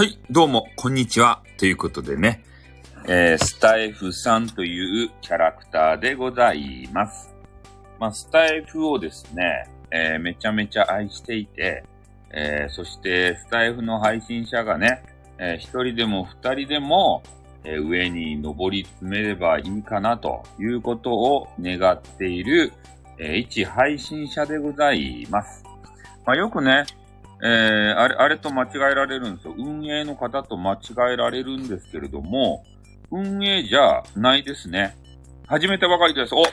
[0.00, 1.42] はい、どうも、こんにちは。
[1.58, 2.42] ということでね、
[3.06, 7.34] えー、スタイフさんというキャラクターでございます。
[7.98, 11.84] まあ、スタイフをですね、えーめちゃめちゃ愛していて、
[12.30, 15.02] えーそして、スタイフの配信者がね、
[15.36, 17.22] えー一人でも二人でも、
[17.64, 22.72] えー上に登り詰めればいいかなということを願っている、
[23.18, 25.62] えー一配信者でございます。
[26.24, 26.86] まあ、よくね、
[27.42, 29.54] えーあれ、あれと間違えられるんですよ。
[29.56, 30.78] 運営の方と間違
[31.14, 32.64] えられるんですけれども、
[33.10, 34.96] 運営じゃないですね。
[35.46, 36.34] 始めたばかりです。
[36.34, 36.44] お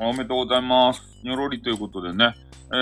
[0.00, 1.02] おめでとうございます。
[1.24, 2.34] にょろりということでね。
[2.70, 2.74] え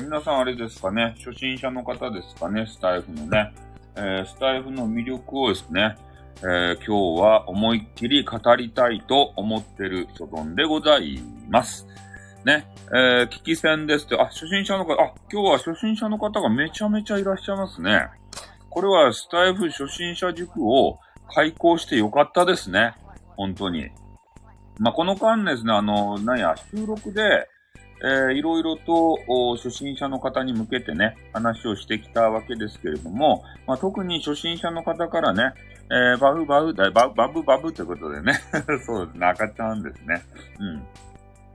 [0.00, 1.16] ー、皆さんあれですかね。
[1.18, 2.66] 初心者の方ですかね。
[2.66, 3.52] スタイフのね。
[3.96, 5.96] えー、スタイフの魅力をですね。
[6.42, 11.86] えー、今日は思いっきり語りたいと思ってる所存でございます。
[12.46, 12.66] ね。
[12.94, 18.08] えー、聞き戦ですって、あ、初心者の方、あ、今日は初心者の方がめちゃめちゃいらっしゃいますね。
[18.68, 20.98] これはスタイフ初心者塾を
[21.34, 22.94] 開講してよかったですね。
[23.36, 23.90] 本当に。
[24.78, 27.48] まあ、この間ですね、あの、なんや、収録で、
[28.04, 29.16] えー、いろいろと
[29.56, 35.52] 初心者の方に向けてね、話をしてきたわけですけれども、まあ、特に初心者の方からね、
[35.90, 38.40] えー、バフバフ、だババブバブということでね、
[38.84, 40.22] そうですね、赤ちゃんですね。
[40.58, 40.82] うん。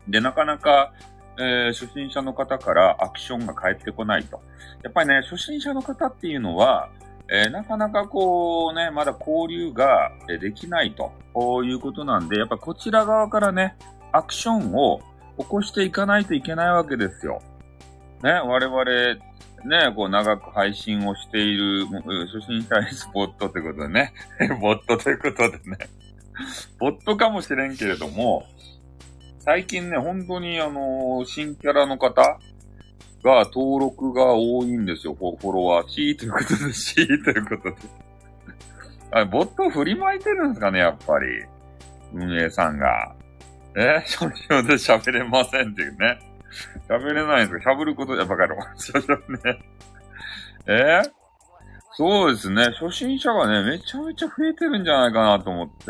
[0.08, 0.94] で、なかなか、
[1.39, 4.41] えー初心者の方からアクションが返ってこないと。
[4.83, 6.89] やっぱりね、初心者の方っていうのは、
[7.30, 13.75] えーなかなかこうね、まだ交流ができないとこういうことなんで、やっぱこちら側からね、
[14.11, 14.99] アクションを
[15.38, 17.42] 起こしていかないといけないわけですよ。
[18.23, 18.83] ね、我々、
[19.66, 24.14] ね、こう長く配信をしている、初心者エスボットということでね、
[24.61, 25.77] ボットということでね、
[26.80, 28.45] ボットかもしれんけれども、
[29.47, 32.37] 最近ね、本当にあの新キャラの方
[33.23, 35.87] が登録が多いんですよ、フォロワー。
[35.87, 37.77] C ということで、C ということで。
[39.13, 41.27] あボット振りまいてるんですかね、やっぱり。
[42.13, 43.15] 運営さんが。
[43.77, 46.19] え少々で喋れませんっていうね。
[46.89, 47.71] 喋れないんですか？
[47.71, 48.57] 喋ること、やっぱかろ。
[48.75, 49.15] 少々
[49.45, 49.61] ね。
[50.67, 51.02] え？
[51.93, 52.65] そうですね。
[52.81, 55.86] 初心者がね、めちゃめちゃ増えてるんじゃないかなと思って、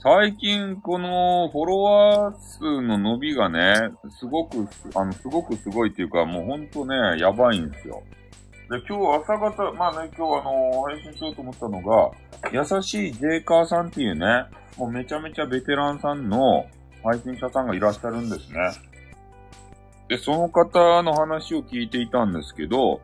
[0.00, 3.74] 最近このフォロワー数の伸びがね、
[4.16, 8.00] すごく、あの、すごくすごいっていうか、もうほんとね、やばいんですよ。
[8.70, 12.10] で、今日朝方、まあね、今日あの配信しようと思ったのが、
[12.52, 14.44] 優しいジェイカーさんっていうね、
[14.76, 16.66] もうめちゃめちゃベテランさんの
[17.02, 18.58] 配信者さんがいらっしゃるんですね。
[20.08, 23.00] で、その方の話を聞いていたんですけど、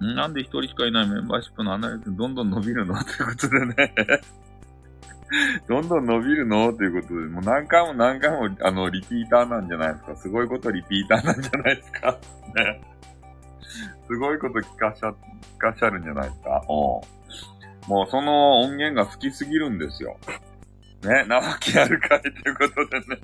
[0.00, 2.94] なんで一人しかいないメンバーシップのアナリズムどんどん伸びるの？
[3.02, 3.94] ということでね。
[5.68, 6.72] どんどん伸びるの？
[6.72, 10.16] ということで、もう何回も何回も、あの、リピーターなんじゃないですか？
[10.16, 12.18] すごいことリピーターなんじゃないですか？
[12.54, 12.80] ね。
[14.06, 15.14] すごいこと聞かしゃ、聞
[15.58, 16.62] かしゃるんじゃないですか？
[16.66, 16.68] うん。
[17.88, 20.16] もうその音源が好きすぎるんですよ。
[21.02, 21.24] ね。
[21.26, 23.20] なわけあるかいということでね。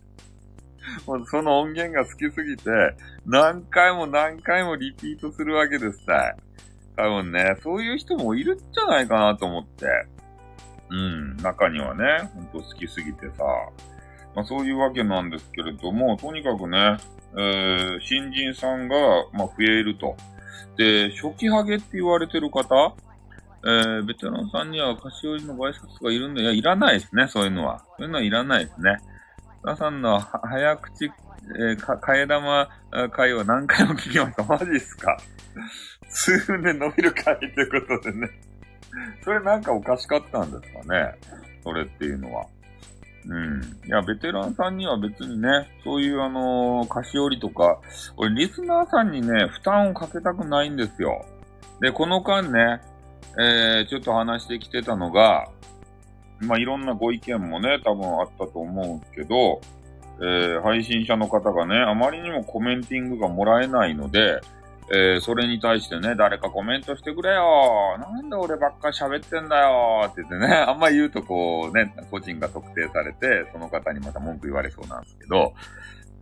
[1.07, 2.71] もうその音源が好きすぎて、
[3.27, 6.35] 何回も何回もリピートするわけですね。
[6.97, 9.87] 多分ね、そういう人もいるんじゃないかなと思って。
[10.91, 13.45] うん、中にはね、ほんと好きすぎてさ。
[14.35, 16.97] まあそういうわけなんですけれども、とにかくね、
[17.37, 18.97] えー、新人さんが、
[19.33, 20.17] まあ増えると。
[20.77, 22.95] で、初期ハゲって言われてる方
[23.67, 27.83] えー、ベテランさんには菓子折りのバイシャツがいるんで、いや、いらないですね、そういうのは。
[27.97, 28.99] そういうのはいらないですね。
[29.63, 32.69] 皆さんの早口、えー、か、替え玉
[33.11, 34.45] 会話何回も聞きました。
[34.45, 35.17] マジっすか？
[36.09, 38.29] 数分で伸びる回ということでね。
[39.23, 41.15] それなんかおかしかったんですかね？
[41.63, 42.47] それっていうのは。
[43.27, 43.63] うん。
[43.87, 45.49] いや、ベテランさんには別にね、
[45.83, 47.81] そういうあのー菓子折りとか、
[48.17, 51.25] 俺リスナーさんにね、負担をかけたくないんですよ。
[51.81, 52.81] で、この間ね、
[53.39, 55.49] えー、ちょっと話してきてたのが、
[56.41, 59.61] まあ、いろんなご意見もね、多分あったと思うんですけど、
[60.21, 64.41] えー、配信者の方がね、あまりにもコメンティングがもらえないので、
[64.91, 75.55] えー、それに対してね、誰かコメントしてくれよなんで俺ばっか喋ってんだよって言ってね、 あんま言うとこうね、個人が特定されて、その方にまた文句言われそうなんですけど、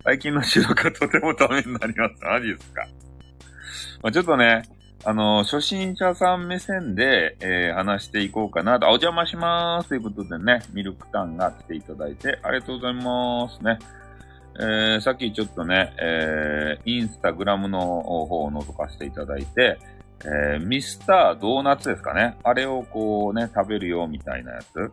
[0.04, 2.24] 最近の収録はとてもためになります。
[2.24, 2.86] マジですか。
[4.02, 4.62] まあ、ちょっとね、
[5.04, 8.86] あの、初心者さん目線で、えー話していこうかなと。
[8.86, 13.78] あお邪魔しまーすということでね、ミルクタンが来ていただいて、ありがとうございますね。
[14.58, 19.78] えーさっきちょっとね、えーインスタグラムの方を覗かせていただいて、
[20.24, 22.36] えーミスタードーナツですかね。
[22.42, 24.92] あれをこうね、食べるよみたいなやつ。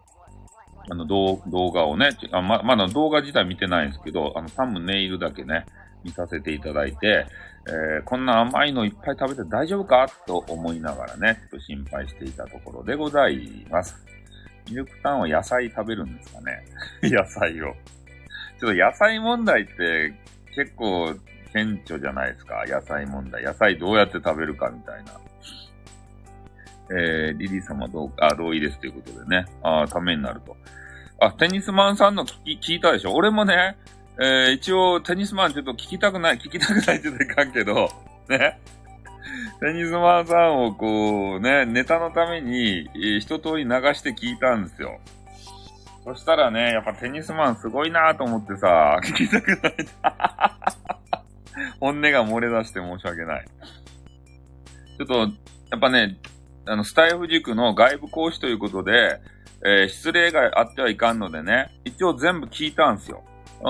[0.91, 1.37] あの動
[1.71, 5.65] 画をね、あままだ動画自体見てないんですけど、あのサムネイルだけね、
[6.03, 7.27] 見させていただいて、
[7.67, 13.95] えー、こんな甘いのいっぱい食べて大丈夫かと思いながらね、ちょっと心配していたところでございます。
[14.69, 16.63] ミルクタンは野菜食べるんですかね
[17.03, 17.73] 野菜を。
[18.59, 20.13] ちょっと野菜問題って
[20.55, 21.15] 結構
[21.53, 22.63] 顕著じゃないですか。
[22.67, 23.43] 野菜問題。
[23.43, 25.13] 野菜どうやって食べるかみたいな。
[26.91, 29.45] えー、リリー様どう、あ、同意ですということでね。
[29.63, 30.57] あためになると。
[31.19, 33.13] あ、テニスマンさんの聞き、聞いたでしょ？
[33.13, 33.77] 俺もね、
[34.19, 37.89] えー、一応、テニスマンちょっと聞きたくない、聞きたくないって言うといかんけど、
[38.27, 38.59] ね。
[39.59, 44.99] テニスマンさんをこう、ね、ネタのために、えー、一通り流して聞いたんですよ。
[46.09, 49.75] そしたらね、やっぱテニスマンすごいなと思ってさ、 聞きたくない。
[51.79, 53.45] 本音が漏れ出して申し訳ない。
[53.45, 55.19] ちょっと、
[55.69, 56.17] やっぱね、
[56.65, 59.19] あの、スタイフ塾の外部講師ということで、
[59.63, 63.23] えー、失礼があってはいかんのでね、一応全部聞いたんですよ。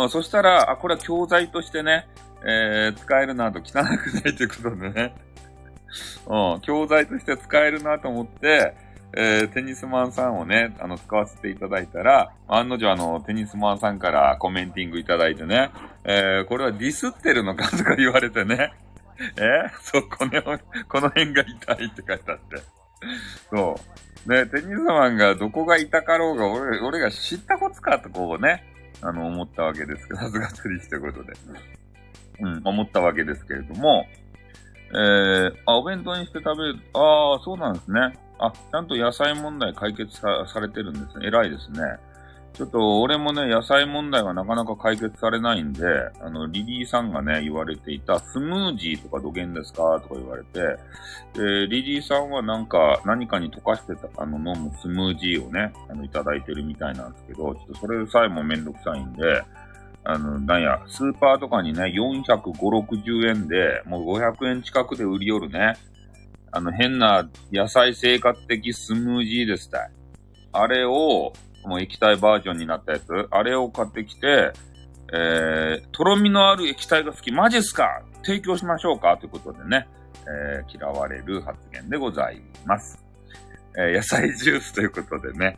[0.07, 2.07] そしたら、あ、これは教材としてね、
[2.45, 5.15] えー、使えるなと、汚くないということでね、
[6.27, 8.75] うん、教材として使えるなと思って、
[9.13, 15.71] えー、テニスマンさんをね、あの、使わせていただいたら、案の定あの、テニスマンさんからコメンティングいただいてね、
[16.03, 18.73] えー、これはディスってるのかとか言われてね、
[19.37, 20.41] えー、そう、この、
[20.87, 22.57] この辺が痛いって書いてあって。
[23.49, 23.79] そ
[24.27, 24.31] う。
[24.31, 28.63] ね、テニスマンがどこが痛かろうが、俺、俺が知ったことかとこうね、
[29.01, 31.33] あの、思ったわけですけど、さすが釣りってことで。
[32.41, 34.05] うん、思ったわけですけれども、
[34.91, 38.17] えー、あ、お弁当にして食べる、ああ、そうなんですね。
[38.39, 41.27] あ、ちゃんと野菜問題解決さされてるんですね。
[41.27, 41.79] 偉いですね。
[42.53, 45.85] ちょっと俺もね、野菜問題がなかなか解決されないんで、
[46.19, 50.01] あの、リリーさんがね、言われていたスムージーとか土源ですか？
[50.01, 50.59] とか言われて、
[51.35, 59.43] で、リリーさんはなんか、何かに溶かしてた、あの、飲むスムージーをね、あの、いただいてるみたいなんですけど、ちょっとそれさえもめんどくさいんで、
[60.03, 65.75] あの、なんや、スーパーとかにね、450、60円で、もう500円近くで売り寄るね、
[66.51, 69.91] あの、変な野菜生活的スムージーですたい。
[70.51, 71.33] あれを、
[71.65, 74.53] もう液体バージョンになったやつ、あれを買ってきて、
[75.11, 78.03] えー、とろみのある液体が好き、マジっすか？
[78.23, 79.17] 提供しましょうか？
[79.17, 79.87] ということでね、
[80.25, 83.03] えー、嫌われる発言でございます。
[83.77, 85.57] えー、野菜ジュースということでね。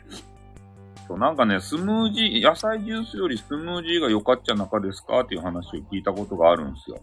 [1.07, 5.21] そう、なんかね、スムージー、野菜ジュースよりスムージーが良かっちゃ中ですか？
[5.21, 6.99] っていう話を聞いたことがあるんですよ。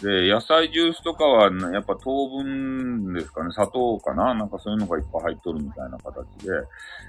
[0.00, 4.34] で、野菜ジュースとかは、やっぱ糖分ですかね、砂糖かな？
[4.34, 6.26] なんかそういうのがいっぱい入っとるみたいな形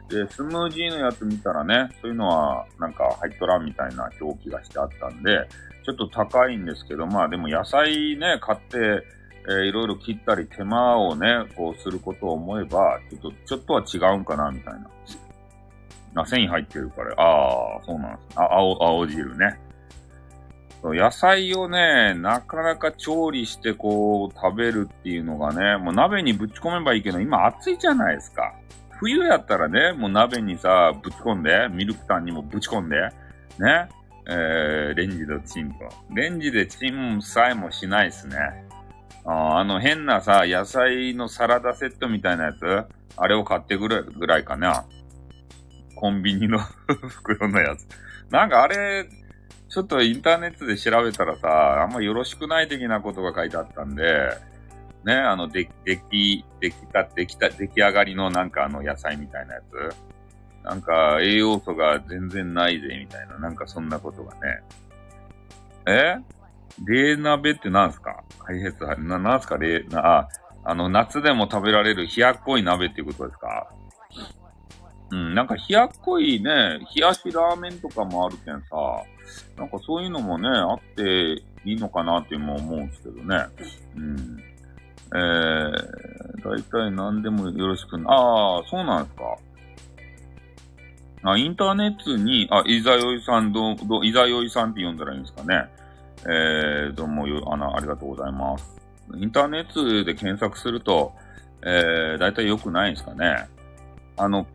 [0.10, 0.24] で。
[0.26, 5.48] で、スムージーのやつ見たらね、そういうのはなんか入っとらんみたいな表記がしてあったんで、
[5.84, 9.04] ちょっと高いんですけど、まあでも野菜ね、買って、
[9.48, 13.84] えー、いろいろ切ったり手間をね、こうすることを思えば、ちょっと、ちょっとは
[14.14, 14.90] 違うんかな、みたいな。
[16.22, 18.40] あ、繊維入ってるから、ああ、そうなんです。
[18.40, 19.60] あ、青、青汁ね。
[20.94, 28.54] 野菜をね、なかなか調理してこう食べるっていうのがね、もう鍋にぶち込めばいいけど、今暑いじゃないですか。
[29.00, 33.10] 冬やったらね、もう鍋にさ、ぶち込んで、ミルクタンにもぶち込んで、
[33.60, 33.90] ね、
[34.28, 35.78] えー、レンジでチンと。
[36.14, 38.38] レンジでチンさえもしないっすね。
[39.26, 42.84] ああの変なさ、野菜のサラダセットみたいなやつ
[43.18, 44.86] あれを買ってくるぐらいかな。
[45.96, 47.88] コンビニの 袋のやつ。
[48.30, 49.08] なんかあれ、
[49.70, 54.30] ちょっとインターネットで調べたらさ、あんまよろしくない的なことが書いてあったんで、
[55.04, 59.96] ね、あの、で、でき、できた、できた、出来上がりのなんかあの野菜みたいなやつ。
[60.63, 63.38] なんか栄養素が全然ないぜ、みたいな。
[63.38, 64.39] なんかそんなことがね。
[65.86, 66.18] え？
[66.84, 68.24] 冷鍋って何すか？
[68.39, 69.58] 開発、な、なんすか？
[69.58, 70.30] 冷、な、あ、
[70.63, 73.68] あの、夏でも食べられる冷やっこい鍋っていうことですか？
[75.12, 78.76] うん、なんか冷やっこいね、冷やしラーメンとかもあるけんさ、
[79.58, 83.46] なんかそういうのもね、あっていいのかなっても思うんですけどね。
[83.96, 84.40] うん。
[85.14, 89.38] えー、大体何でもよろしくな、ああ、そうなんですか。
[91.32, 95.70] あ、インターネットに、あ、いざよいさん、ど、ど、いざよいさんって呼んだらいいんですかね。
[96.28, 98.82] えー、どうもよ、あの、ありがとうございます。
[99.16, 101.14] インターネットで検索すると、
[101.64, 103.48] えー、大体良くないんですかね。
[104.18, 104.46] あの、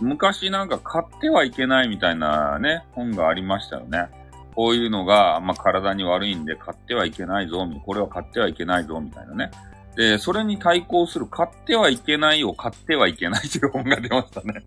[0.00, 4.08] 昔なんか買ってはいけないみたいなね、本がありましたよね。
[4.54, 9.50] こういうのが、ま、体に悪いんで買ってはいけないぞ、これは買ってはいけないぞ、みたいなね。
[9.96, 14.64] で、それに対抗する買ってはいけないを買ってはいけないという本が出ましたね。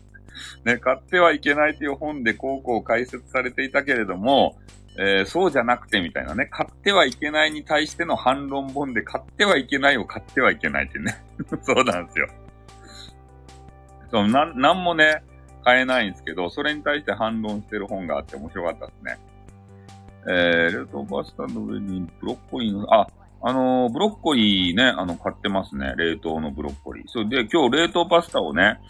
[0.64, 4.56] ね、買ってはいけないという本でこうこう解説されていたけれども、
[4.98, 11.22] えー、そうじゃなくてみたいなね、買ってはいけないに対しての反論本で買ってはいけないを買ってはいけないってね。
[11.62, 12.28] そうなんですよ。
[14.10, 15.22] そう、な、なんもね、
[15.64, 19.18] 買えないんですけど、それに対して反論してる本があって面白かったですね。
[20.28, 23.06] えー、冷凍パスタの上にブロッコリーの、あ、
[23.42, 25.94] あのー、ブロッコリーね、あの、買ってますね。
[25.96, 27.04] 冷凍のブロッコリー。
[27.08, 28.80] それで、今日冷凍パスタをね、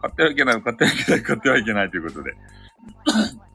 [0.00, 2.34] 買ってはいけない、買ってはいけない、買ってはいけないということで。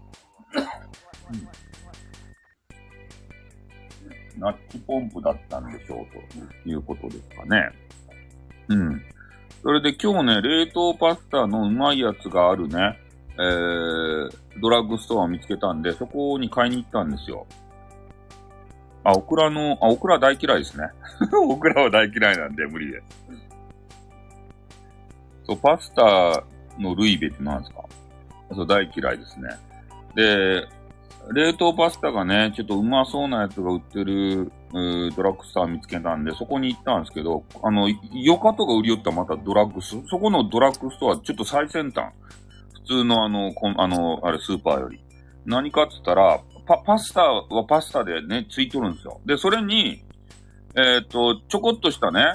[4.38, 6.08] ナッチポンプだったんでしょう、
[6.64, 7.70] ということですかね。
[8.70, 9.02] うん。
[9.64, 12.98] それで今日ね、冷凍パスタのうまいやつがあるね、
[13.34, 17.46] えー、ドラッグストアを見つけたんで、そこに買いに行ったんですよ。
[19.04, 20.86] あ、オクラの、あ、オクラ大嫌いですね。
[21.34, 23.06] オクラは大嫌いなんで無理です。
[25.46, 26.44] そう、パスタ
[26.80, 27.84] のルイベって何ですか？
[28.56, 29.50] そう、大嫌いですね。
[30.16, 30.68] で、
[31.34, 42.14] 冷凍パスタがね、ちょっとうまそうなやつが売ってる、ドラッグストア見つけたんで、そこに行ったんですけど、あの、ヨカとか売り寄ったまたドラッグス、そこのドラッグストア、ちょっと最先端。
[42.74, 45.02] 普通のあの、こあの、あれ、スーパーより。
[45.46, 49.22] 何かって言ったら、パ、パスタはパスタでね、ついとるんですよ。
[49.26, 50.04] で、それに、
[50.76, 52.34] えっ、と、ちょこっとしたね、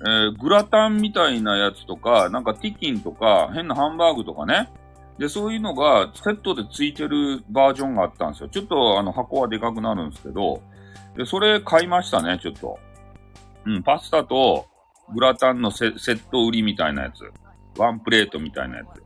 [0.00, 4.70] えー、グラタンみたいなやつとか、なんかティキンとか、変なハンバーグとかね。
[5.18, 8.48] で、そういうのがセットでついてるバージョンがあったんですよ。
[8.48, 10.62] ちょっとあの箱はでかくなるんですけど、
[11.16, 12.78] で、それ買いましたね、ちょっと。
[13.64, 14.66] うん、パスタと
[15.14, 17.32] グラタンのセット売りみたいなやつ。
[17.78, 19.02] ワンプレートみたいなやつ。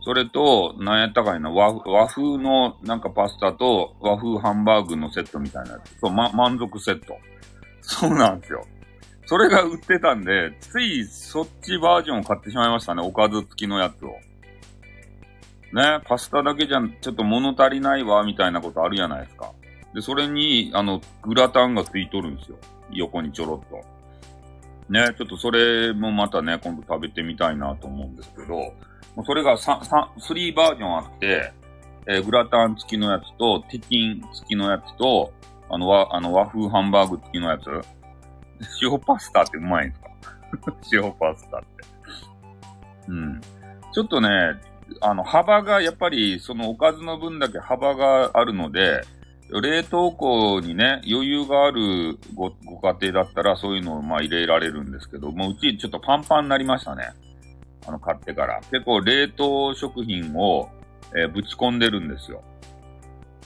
[0.00, 5.98] それと、なんやったかいな、和和風のなんかパスタと和風ハンバーグのセットみたいなやつ。
[5.98, 7.16] そう、ま、満足セット。
[7.80, 8.64] そうなんですよ。
[9.26, 13.02] それが売ってたんで、ついそっちバージョンを買ってしまいましたね。
[13.02, 14.14] おかず付きのやつを。
[15.72, 19.52] ね、パスタだけじゃちょっと物足りないわ、みたいなことあるじゃないですか。
[19.94, 22.56] で、それに、あの、グラタンがついとるんですよ。
[22.90, 24.92] 横にちょろっと。
[24.92, 28.72] ね、ちょっとそれもまたね、今度食べてみたいなと思うんですけど、
[29.24, 31.52] それが3、3バージョンあって、
[32.06, 35.32] えー、グラタン付きのやつと、ティキン付きのやつと、
[35.68, 37.64] あの、和、あの、和風ハンバーグ付きのやつ。
[38.80, 40.10] 塩パスタってうまいんですか？
[40.92, 41.66] 塩パスタって。
[43.08, 43.40] うん。
[43.92, 44.28] ちょっとね、
[45.00, 49.02] あの、幅が、やっぱり、そのおかずの分だけ幅があるので、
[49.50, 57.10] 冷凍庫にね、余裕があるご、ご家庭だったら、そういうのをまあ入れられるんですけど、もううちちょっとパンパンになりましたね。
[57.86, 58.60] あの、買ってから。
[58.72, 60.68] 結構冷凍食品を、
[61.16, 62.42] えー、ぶち込んでるんですよ。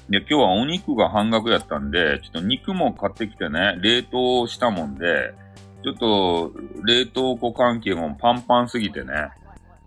[0.08, 5.34] で、今日はお肉が半額やったんで、ちょっと肉も買ってきてね、冷凍したもんで、
[5.82, 6.52] ちょっと、
[6.84, 9.30] 冷凍庫関係もパンパンすぎてね、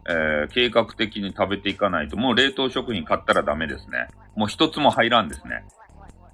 [0.07, 4.07] えー、計画的に食べていかないと、もう冷凍食品買ったらダメですね。
[4.35, 5.63] もう一つも入らんですね。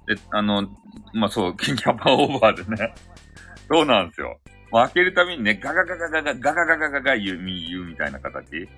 [0.06, 0.68] で、あの、
[1.12, 2.94] まあ、そう、キャパオーバーでね。
[3.70, 4.40] そうなんですよ。
[4.72, 8.68] もう開けるたびにね、ガガガガガガガガガガガガ言う、言うみたいな形。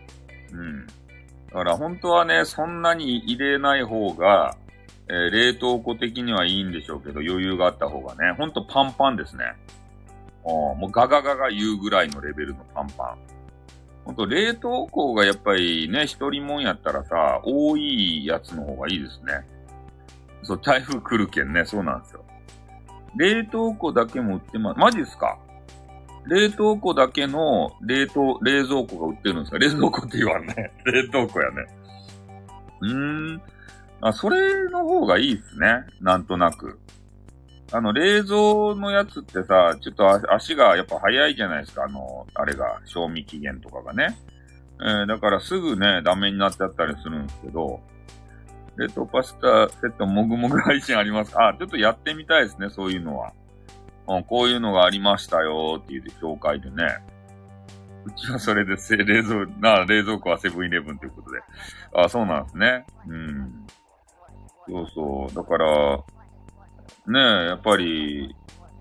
[0.52, 0.86] うん。
[0.86, 0.92] だ
[1.52, 4.56] から本当はね、そんなに入れない方が、
[5.08, 9.44] えー、冷凍庫的にはいいんでしょうけど、余裕があった方がね、ほんとパンパンですね。
[10.44, 13.31] もうガガガガ言うぐらいのレベルのパンパン。
[14.04, 19.46] ほんと冷凍庫がやっぱりね、一人もんやったらさ、多いやつの方がいいですね。
[20.42, 22.24] そう、台風来るけんね、そうなんですよ。
[23.16, 25.38] 冷凍庫だけ持ってます、マジですか？
[26.26, 29.58] 冷凍庫だけの冷凍、冷蔵庫が売ってるんですか？
[29.58, 30.72] 冷蔵庫って言わんね。
[30.84, 31.66] 冷凍庫やね。
[32.80, 33.42] うーん。
[34.00, 35.84] あ、それの方がいいっすね。
[36.00, 36.78] なんとなく。
[37.72, 41.84] あの、冷蔵のやつってさ、ちょっと足がやっぱ早いじゃないですか。
[41.84, 44.16] あの、あれが、賞味期限とかがね。
[44.80, 47.80] えー、だからすぐね、ダメになっちゃったりするんですけど、
[48.76, 53.32] 冷凍パスタセットもぐもぐ配信ありますかあ、ちょっとやってみたいですね、そういうのは。
[54.06, 56.98] うん、こういうのがありましたよっていう紹介でね。
[58.04, 61.40] うちはそれで、冷蔵、な、冷蔵庫はセブンイレブンということで。
[61.94, 62.84] あ、そうなんですね。
[63.06, 63.66] うん。
[64.68, 65.34] そうそう。
[65.34, 66.02] だから、
[67.06, 68.34] ねえやっぱり、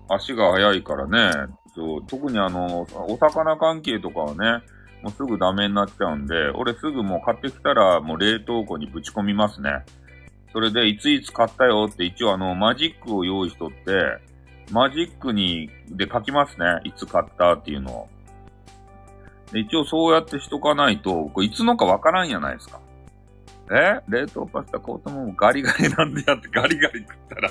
[0.08, 4.64] 足が速いからね、そう、特にあの、お魚関係とかはね、
[5.02, 9.84] もうすぐダメになっちゃうんで、俺すぐもう買ってきたらもう冷凍庫にぶち込みますね。
[10.52, 14.18] それで、いついつ買ったよって一応あの、マジックを用意しとって、
[14.70, 16.66] マジックに、で書きますね。
[16.84, 18.08] いつ買ったっていうのを。
[19.54, 22.80] 一応そうやってしとかないと、これいつのかわからんやないですか。
[23.70, 24.00] え？
[24.08, 27.50] 冷凍パスタ買うともうガリガリなんでやってガリガリ食ったら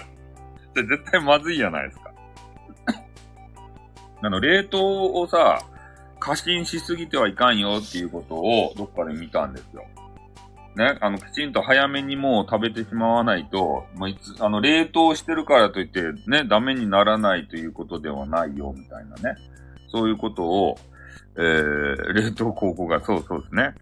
[0.72, 2.12] って絶対まずいやないですか。
[4.24, 5.60] あの、冷凍をさ、
[6.20, 9.84] 過信しすぎてはいかんよっていうことをどっかで見たんですよ。
[10.76, 19.38] ね、あの、きちんと早めにもう食べてしまわないと、もういつ、あの、冷凍してるからといって、ね、ダメにならないということではないよ、みたいなね。
[19.92, 20.78] そういうことを、
[21.36, 23.74] えー、 冷凍高校が、そうそうですね。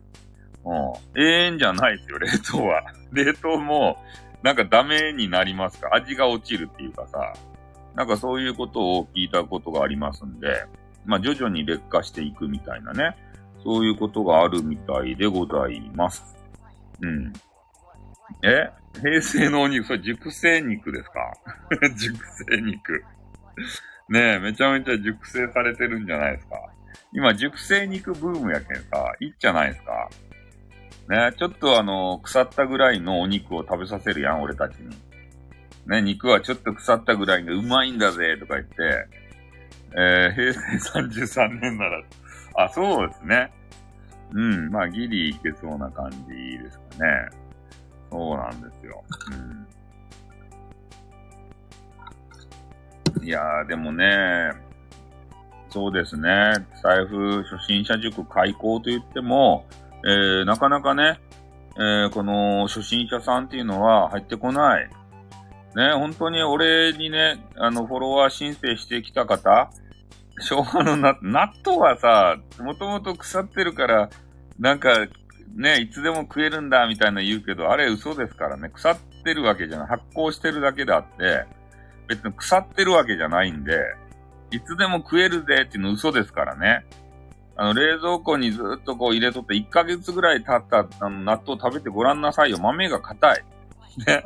[0.65, 1.21] うん。
[1.21, 2.81] 永遠じゃないですよ、冷凍は。
[3.11, 4.03] 冷凍も、
[4.43, 5.89] なんかダメになりますか？
[5.93, 7.33] 味が落ちるっていうかさ、
[7.95, 10.65] なんかそういうことを聞いたことがありますんで、
[11.05, 13.15] まあ徐々に劣化していくみたいなね、
[13.63, 16.23] そういうことがあるみたいでございます。
[17.01, 17.33] うん。
[18.43, 18.69] え？
[19.01, 21.33] 平成のお肉、それ熟成肉ですか？
[21.95, 23.03] 熟成肉。
[24.09, 26.55] ねえ、めちゃめちゃ熟成されてるんじゃないですか？
[27.13, 30.09] 今、熟成肉ブームやけんさ、いいじゃないですか？
[31.09, 34.95] ねちょっとあの、腐ったぐらいのお肉を食べさせるやん、俺たちに。
[35.87, 39.07] ね、肉はちょっと腐ったぐらいがうまいんだぜ、とか言って、
[39.97, 42.03] えー、平成33年なら、
[42.55, 43.51] あ、そうですね。
[44.33, 47.29] うん、まあ、ギリいけそうな感じですかね。
[48.11, 49.03] そうなんですよ。
[53.17, 54.51] うん、いやー、でもね、
[55.69, 56.53] そうですね。
[56.83, 59.65] 財布初心者塾開講と言っても、
[60.05, 61.19] えー、なかなかね、
[61.75, 64.89] えー、この初心者さんっていうのは入ってこない。
[65.75, 69.69] ね、本当に俺にね、あの、フォロワー申請してきた方、
[70.39, 71.13] 昭和の納
[71.65, 74.09] 豆はさ、もともと腐ってるから、
[74.57, 75.07] なんか、
[75.55, 78.69] ね、いつでも食えるんだみたいな言うけど、あれ嘘ですからね。
[78.69, 79.87] 腐ってるわけじゃない。
[79.87, 81.45] 発酵してるだけであって、
[82.07, 83.77] 別に腐ってるわけじゃないんで、
[84.51, 86.85] いつでも食えるぜっていうの嘘ですからね。
[87.61, 92.57] あの、冷蔵庫にずっとこう入れとって1ヶ月ぐらい経ったあの納豆食べてごらんなさいよ。
[92.57, 93.43] 豆が硬い。
[94.07, 94.23] ね。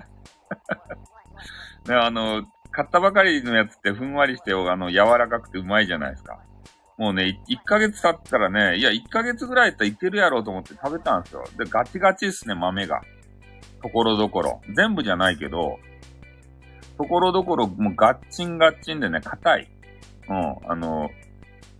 [1.89, 6.43] ね、あの、買ったばかりのやつってふんわりして、あの、柔らかくてうまいじゃないですか。
[6.99, 11.43] もうね、1ヶ月経ったらね、いや、1ヶ月ぐらいやったらいけるやろうと思って食べたんですよ。
[11.57, 13.01] で、ガチガチですね、豆が。
[13.81, 14.61] ところどころ。
[14.75, 15.79] 全部じゃないけど、
[16.99, 19.71] ところどころ、もうガッチンガッチンでね、硬い。
[20.29, 21.09] うん、あの、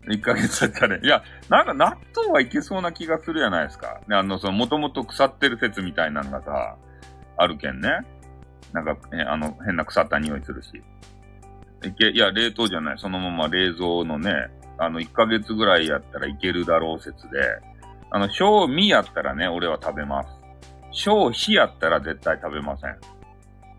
[0.07, 4.01] 1ヶ月経ったら、いや、なんか納豆はいけそうな気がするじゃないですか。
[4.07, 6.77] で、あの、その、もともと腐ってる説みたいなのがさ、
[7.37, 7.89] あるけんね。
[8.73, 10.83] なんか、え、あの、変な腐った匂いするし。
[11.87, 12.97] いけ、いや、冷凍じゃない。
[12.97, 14.31] そのまま冷蔵のね、
[14.77, 17.39] あの、1ヶ月ぐらいやったらいけるだろう説で、
[18.11, 20.29] あの、賞味やったらね、俺は食べます。
[20.91, 22.97] 賞費やったら絶対食べません。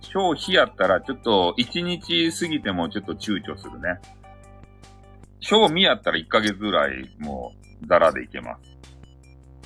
[0.01, 4.01] 賞費やったらちょっと1日過ぎてもちょっと躊躇するね。
[5.45, 7.53] 賞味やったら1ヶ月ぐらいも
[7.83, 8.61] うザラでいけます。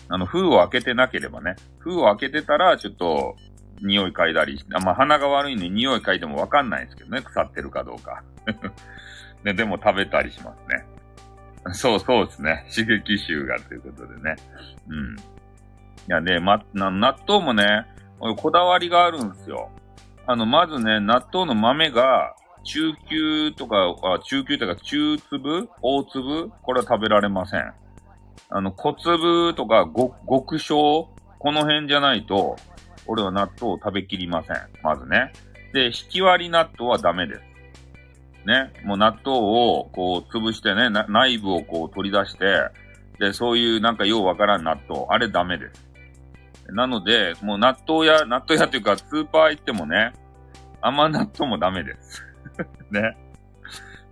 [0.08, 1.54] あの、封を開けてなければね。
[1.78, 3.36] 封を開けてたらちょっと
[3.80, 7.22] 匂い嗅いだりしてあまあ、鼻が悪いのに匂い嗅いでもわかんないですけどね。
[7.22, 8.24] 腐ってるかどうか。
[9.44, 10.84] で でも食べたりしますね。
[11.74, 12.66] そうそうですね。
[12.74, 14.34] 刺激臭がということでね。
[14.88, 15.16] うん。
[15.16, 15.20] い
[16.08, 17.86] やね、ま、な、納豆もね、
[18.18, 19.70] こだわりがあるんですよ。
[20.26, 22.34] あの、まずね、納豆の豆が、
[22.68, 25.70] 中級とか、あ中級とか中粒？
[25.80, 26.52] 大粒？
[26.62, 27.72] これは食べられません。
[28.50, 29.88] あの、小粒とか
[30.28, 31.08] 極小？
[31.38, 32.56] この辺じゃないと、
[33.06, 34.56] 俺は納豆を食べきりません。
[34.82, 35.32] まずね。
[35.72, 37.40] で、引き割り納豆はダメです。
[38.44, 42.68] ね、もう納豆をこう潰してね、内部をこう取り出して、
[43.18, 45.88] で、そういうなんかようわからん納豆、あれダメです。
[46.68, 50.12] なので、もう納豆屋、納豆屋っていうかスーパー行ってもね、
[50.80, 52.24] 甘納豆もダメです。
[52.90, 53.16] ね。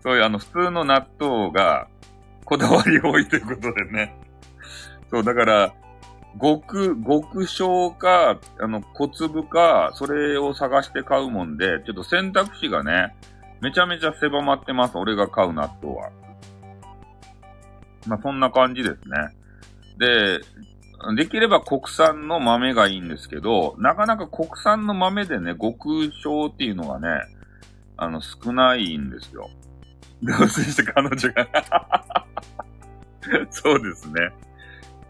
[0.03, 1.89] そういうあの普通の納豆が
[2.45, 4.17] こだわり多いということでね。
[5.11, 5.75] そう、だから、
[6.41, 13.15] 極、極小か、あの、小粒か、それを探して買うもんで、ちょっと選択肢がね、
[13.61, 14.97] めちゃめちゃ狭まってます。
[14.97, 16.11] 俺が買う納豆は。
[18.07, 19.37] まあ、そんな感じですね。
[19.99, 20.41] で、
[21.17, 27.09] できれば国産の豆がいいんですけど、なかなか国産の豆でね、極小っていうのがね、
[27.97, 29.51] あの、少ないんですよ。
[30.23, 32.27] どうせして彼女が
[33.51, 34.31] そうですね。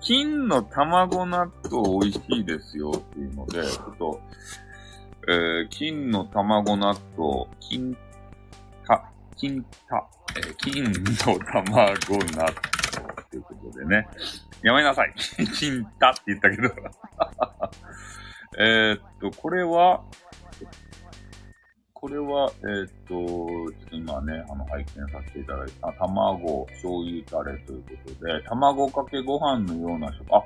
[0.01, 4.20] 金の卵納豆美味しいですよっていうので、ちょっと、
[5.29, 7.96] えー、金の卵納豆、金
[8.87, 12.55] た金た、えー、金の卵納豆
[13.31, 14.09] ということでね。
[14.62, 15.14] やめなさい。
[15.59, 16.70] 金たって言ったけど
[18.59, 20.03] えっと、これは、
[21.98, 30.44] これは、えー、っと、ちょっと今ね、あの、拝見させていただいた、卵、醤油タレということで、卵かけご飯のような食、あ、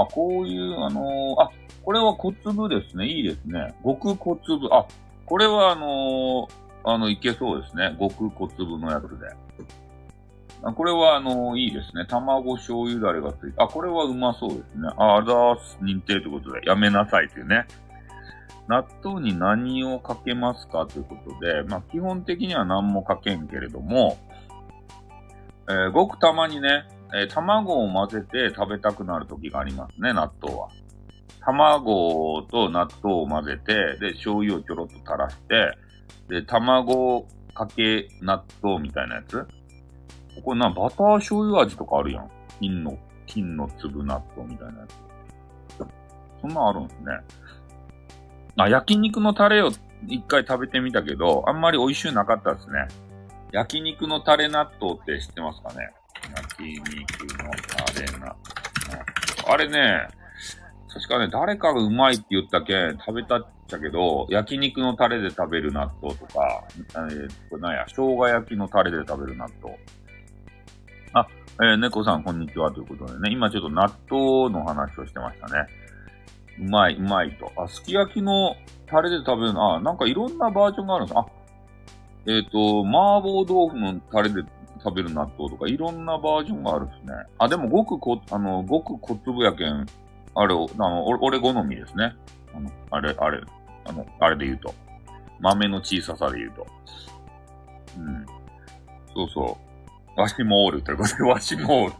[0.00, 1.50] あ、こういう、あのー、あ、
[1.82, 3.08] これは小粒ですね。
[3.08, 3.74] いいですね。
[3.84, 4.68] 極小粒。
[4.72, 4.86] あ、
[5.26, 7.96] これはあのーあの、いけそうですね。
[7.98, 9.26] 極小粒のやつで。
[10.62, 12.06] あこれは、あの、いいですね。
[12.06, 14.88] 卵醤油だれがついて、あ、これはうまそうですね。
[14.96, 15.78] あ、あざーす。
[15.82, 17.66] 認定ということで、やめなさいというね。
[18.68, 24.18] 納豆に何をかけますかということで、まあ、基本的には何もかけんけれども、
[25.68, 30.68] えー、ごくたまにね、えー、卵を混ぜて食べたくなる時がありますね、納豆は。
[31.40, 35.72] 卵と納豆を混ぜて、で、醤油をちょろっと垂らして、
[36.28, 39.46] で、卵かけ納豆みたいなやつ
[40.44, 42.30] これな、バター醤油味とかあるやん。
[42.60, 45.08] 金の、金の粒納豆みたいなやつ。
[46.40, 47.06] そんなんあるんですね。
[48.64, 49.70] あ、焼肉のタレを
[50.08, 52.88] 一回食べてみたけど、あんまり美味しくなかったですね。
[53.52, 55.90] 焼肉のタレ納豆って知ってますかね？
[56.36, 56.82] 焼肉
[57.42, 58.36] のタレ納豆。
[59.46, 60.08] あれね、
[60.92, 69.78] 確かね、誰かがうまいって言ったけん食べたっちゃけど、焼肉のタレで食べる納豆とか、えー、これなんや、生姜焼きのタレで食べる納豆。
[71.14, 71.26] あ、
[71.60, 75.66] えー、猫さんこんにちはということでね、今ちょっと納豆の話をしてましたね。
[76.60, 77.52] うまい、うまいと。
[77.56, 81.18] あ、すき焼きのタレで食べるの、あ、なんかいろんなバージョンがあるんです。
[81.18, 81.26] あ、
[82.26, 84.42] えっ、ー、と、麻婆豆腐のタレで
[84.82, 87.14] 食べる納豆とかいろんなバージョンがあるんですね。
[87.38, 89.86] あ、でもごくこ、あの、ごく小粒やけん、
[90.34, 92.14] あれを、あの、俺好みですね。
[92.54, 93.40] あの、あれ、あれ、
[93.84, 94.74] あの、あれで言うと。
[95.40, 96.66] 豆の小ささで言うと。
[97.96, 98.26] うん。
[99.14, 99.58] そうそ
[100.16, 100.20] う。
[100.20, 101.94] わしもおるということで、わしもおる。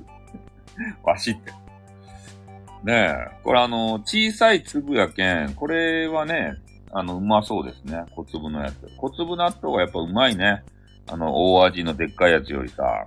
[1.05, 1.53] わしって。
[2.85, 3.41] ねえ。
[3.43, 6.55] これあの、小さい粒やけん、これはね、
[6.93, 8.05] あの、うまそうですね。
[8.15, 8.91] 小粒のやつ。
[8.97, 10.63] 小粒納豆がやっぱうまいね。
[11.07, 13.07] あの、大味のでっかいやつよりさ。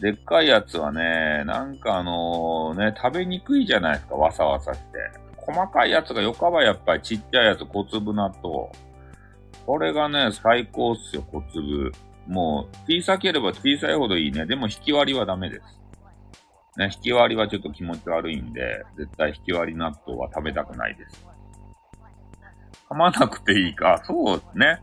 [0.00, 4.86] でっかいやつはね、なんかあのね、食べにくいじゃないですか、わさわさして。
[5.36, 8.70] 細かいやつがよかばやっぱりちっちゃいやつ、小粒納豆。
[9.66, 11.92] これがね、最高っすよ、小粒。
[12.26, 14.46] もう、小さければ小さいほどいいね。
[14.46, 15.62] でも引き割りはダメです。
[16.76, 21.26] ね、引き割りはちょっと気持ち悪いんで、絶対引き割り納豆は食べたくないです。
[22.90, 24.02] 噛まなくていいか。
[24.04, 24.80] そうですね。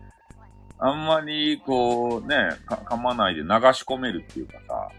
[0.80, 4.90] あんまり、こう、ね、噛まないで流し込めるっていうかさ、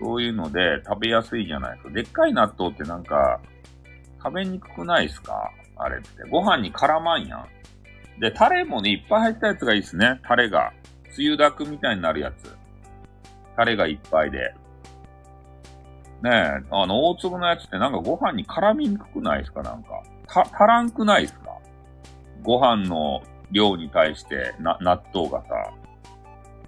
[0.00, 1.90] そういうので食べやすいじゃないですか。
[1.90, 3.40] でっかい納豆ってなんか、
[4.22, 5.50] 食べにくくないですか？
[5.76, 6.08] あれって。
[6.30, 7.48] ご飯に絡まんやん。
[8.20, 10.20] で、タレもね、いっぱい入ったやつがいいですね。
[10.26, 10.72] タレが。
[11.12, 12.56] つゆだくみたいになるやつ。
[13.56, 14.54] タレがいっぱいで。
[16.22, 19.62] ねえ、あの、大粒のやつってなんかご飯に絡みにくくないですか？
[19.62, 20.02] なんか。
[20.26, 21.50] た、足らんくないですか？
[22.42, 25.72] ご飯の量に対してな、納豆がさ、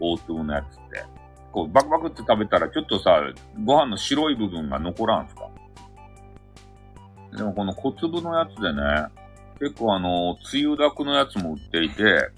[0.00, 1.04] 大粒のやつって。
[1.50, 3.20] こう、バクバクって食べたらちょっとさ、
[3.64, 5.48] ご飯の白い部分が残らんすか？
[7.36, 8.82] でもこの小粒のやつでね、
[9.60, 12.30] 結構あの、つゆだくのやつも売っていて、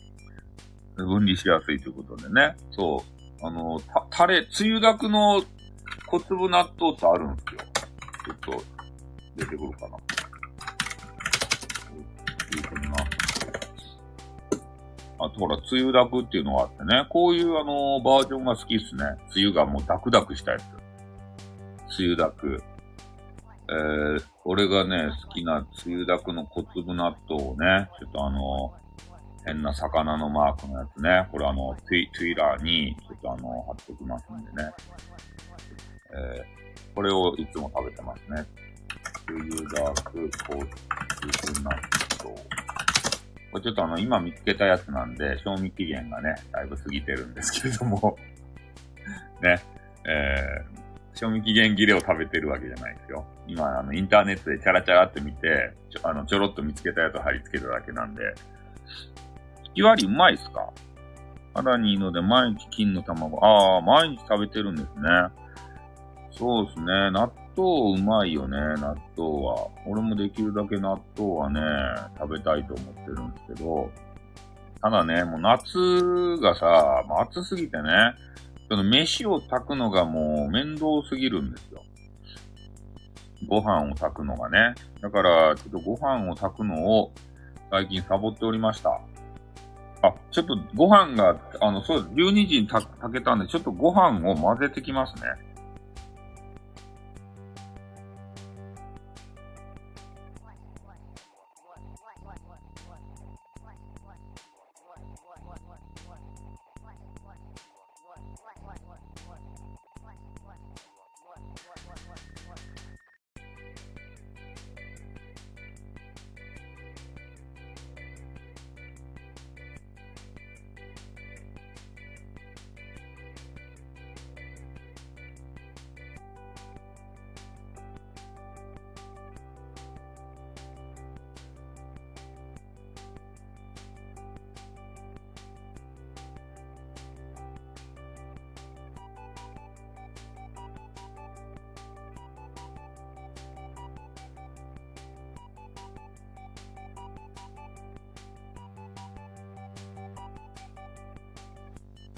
[0.97, 2.57] 分離しやすいということでね。
[2.71, 3.03] そ
[3.43, 3.47] う。
[3.47, 5.43] あの、た、タレ、つゆだくの
[6.07, 7.61] 小粒納豆ってあるんですよ。
[8.27, 8.63] ちょっと、
[9.37, 9.97] 出てくるかな。
[15.23, 19.05] あとほら、つゆだくっていうのがあってね、こういうあの、バージョンが好きっすね。
[19.31, 20.63] つゆがもうダクダクしたやつ。
[21.95, 22.63] つゆだく。
[23.69, 28.73] えー、俺がね、好きなつゆだくの小粒納豆をね、ちょっとあの、
[29.45, 34.71] 変な魚のマークのやつね、これあの、ツイ、ツイラーに、ちょっとあの、貼っておきますんでね。
[36.13, 38.45] えー、これをいつも食べてますね。
[39.27, 40.55] つゆだく小
[41.39, 41.71] 粒納
[42.25, 42.37] 豆。
[43.53, 48.17] これちょっとあの、今見つけたやつなんで、賞味期限がね、だいぶ過ぎてるんですけれども
[49.43, 49.61] ね、
[50.07, 53.25] えー、賞味期限切れを食べてるわけじゃないですよ。
[53.47, 58.23] 今、あの、インターネットでチャラチャラって見て、ちょ、あの、ちょろっと見つけたやつを貼り付けただけなんで、
[59.69, 60.69] 引き割りうまいっすか？
[61.55, 63.45] 肌にいいので毎日金の卵。
[63.45, 65.09] ああ、毎日食べてるんですね。
[66.33, 67.11] そうですね。
[67.11, 69.69] 納豆うまいよね、納豆は。
[69.87, 71.61] 俺もできるだけ納豆はね、
[72.19, 73.91] 食べたいと思ってるんですけど、
[74.81, 78.15] ただね、もう夏がさ、もう暑すぎてね、
[78.71, 81.85] その飯を炊くのがもう面倒すぎるんですよ。
[83.49, 84.75] ご飯を炊くのがね。
[85.03, 87.13] だから、ちょっとご飯を炊くのを
[87.71, 89.01] 最近サボっておりました。
[90.03, 92.15] あ、ちょっとご飯が、あの、そうです。
[92.15, 95.23] 12時に炊けたんで、ちょっとご飯を混ぜてきますね。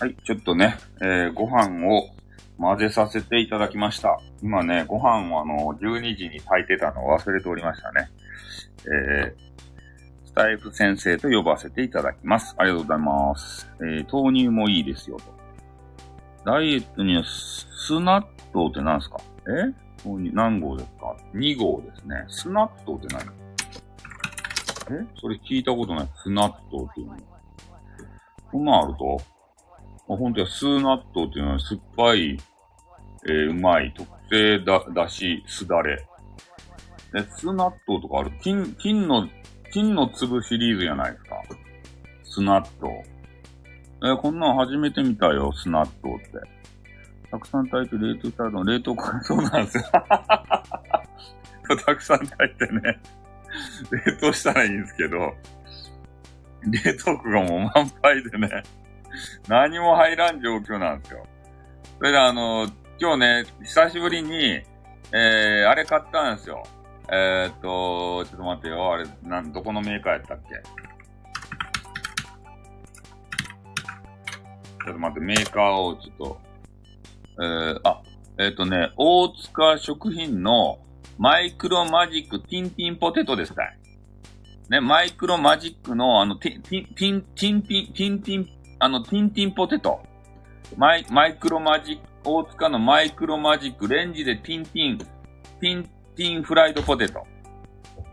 [0.00, 2.09] はい、ちょっとね、えー、ご飯を
[2.59, 4.18] 混ぜさせていただきました。
[4.42, 8.11] 今ね、ご飯をあの、12時に炊いてたのを忘れておりましたね。
[8.85, 12.55] えー、スタイフ先生と呼ばせていただきます。
[12.59, 13.70] ありがとうございます。
[13.81, 15.24] えー、豆乳もいいですよと。
[16.44, 19.20] ダイエットにはスナットって何ですか？
[19.46, 19.72] え？
[20.05, 22.24] 豆乳何号ですか ?2 号ですね。
[22.28, 23.22] スナットって何？
[24.98, 25.07] え？
[25.20, 26.09] それ聞いたことない。
[26.24, 27.16] スナットっていうの。
[28.50, 29.20] こんなんあると？
[30.14, 32.38] あ、本当や、スーナットっていうのは酸っぱい、
[33.27, 36.07] えーうまい、特製だ、だし、すだれ。
[37.14, 39.29] え、スーナットとかある金、金の、
[39.72, 41.37] 金の粒シリーズじゃないですか。
[42.25, 42.88] スナット。
[44.05, 46.62] えーこんなん初めて見たよ、スナットって。
[47.31, 49.85] たくさん炊いて冷凍したの、冷凍か、そうなんですよ。
[51.87, 53.01] たくさん炊いてね、
[54.07, 55.35] 冷凍したらいいんですけど、
[56.66, 58.62] 冷凍庫がもう満杯でね、
[59.48, 61.27] 何も入らん状況なんですよ。
[61.98, 62.68] それであの、
[63.01, 64.62] 今日ね、久しぶりに、
[65.12, 66.62] えー、あれ買ったんですよ。
[67.11, 68.92] えー、っと、ちょっと待ってよ。
[68.92, 70.55] あれ、なん、どこのメーカーやったっけ？
[74.85, 76.40] ちょっと待って、メーカーをちょっと、
[77.40, 78.03] えー、あ、
[78.38, 80.79] え、っとね、大塚食品の
[81.18, 83.62] マイクロマジックティンティンポテトですか
[84.70, 88.48] ね、マイクロマジックのあの、ティン、ティン、ティン、ティン、ティン、ティン、
[88.83, 90.01] あの、ティンティンポテト。
[90.77, 95.85] マイ、マイクロマジック、大塚のマイクロマジック、レンジでティンティン、ティン、
[96.16, 97.25] ティンフライドポテト。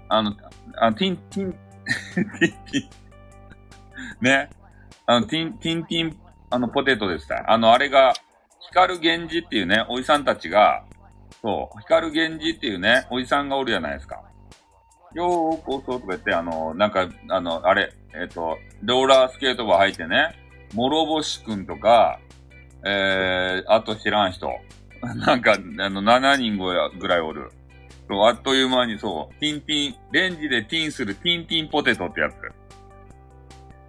[0.10, 0.36] あの、
[0.78, 2.90] あティン、ティン、ティン、ティン、
[4.22, 4.50] ね。
[5.08, 6.18] あの、ティン、ティンティン、
[6.52, 7.52] あの、ポテトでした。
[7.52, 8.14] あの、あれが、
[8.70, 10.84] 光源氏っていうね、おじさんたちが、
[11.42, 14.22] そう、光源氏っていうね、おじさんがおるじゃないですか。
[15.16, 20.36] ようこそとか言って、あの、なんか、あの、あれ、えっ、と、ローラースケートが履いてね、
[20.74, 22.20] 諸星くんとか、
[22.86, 24.50] えー、あと知らん人。
[25.02, 27.52] なんか、あの、7人ぐらいおる。
[28.10, 32.34] そう、あっという間にそう、ティンティン、レンジでティンするティンティンポテトってやつ。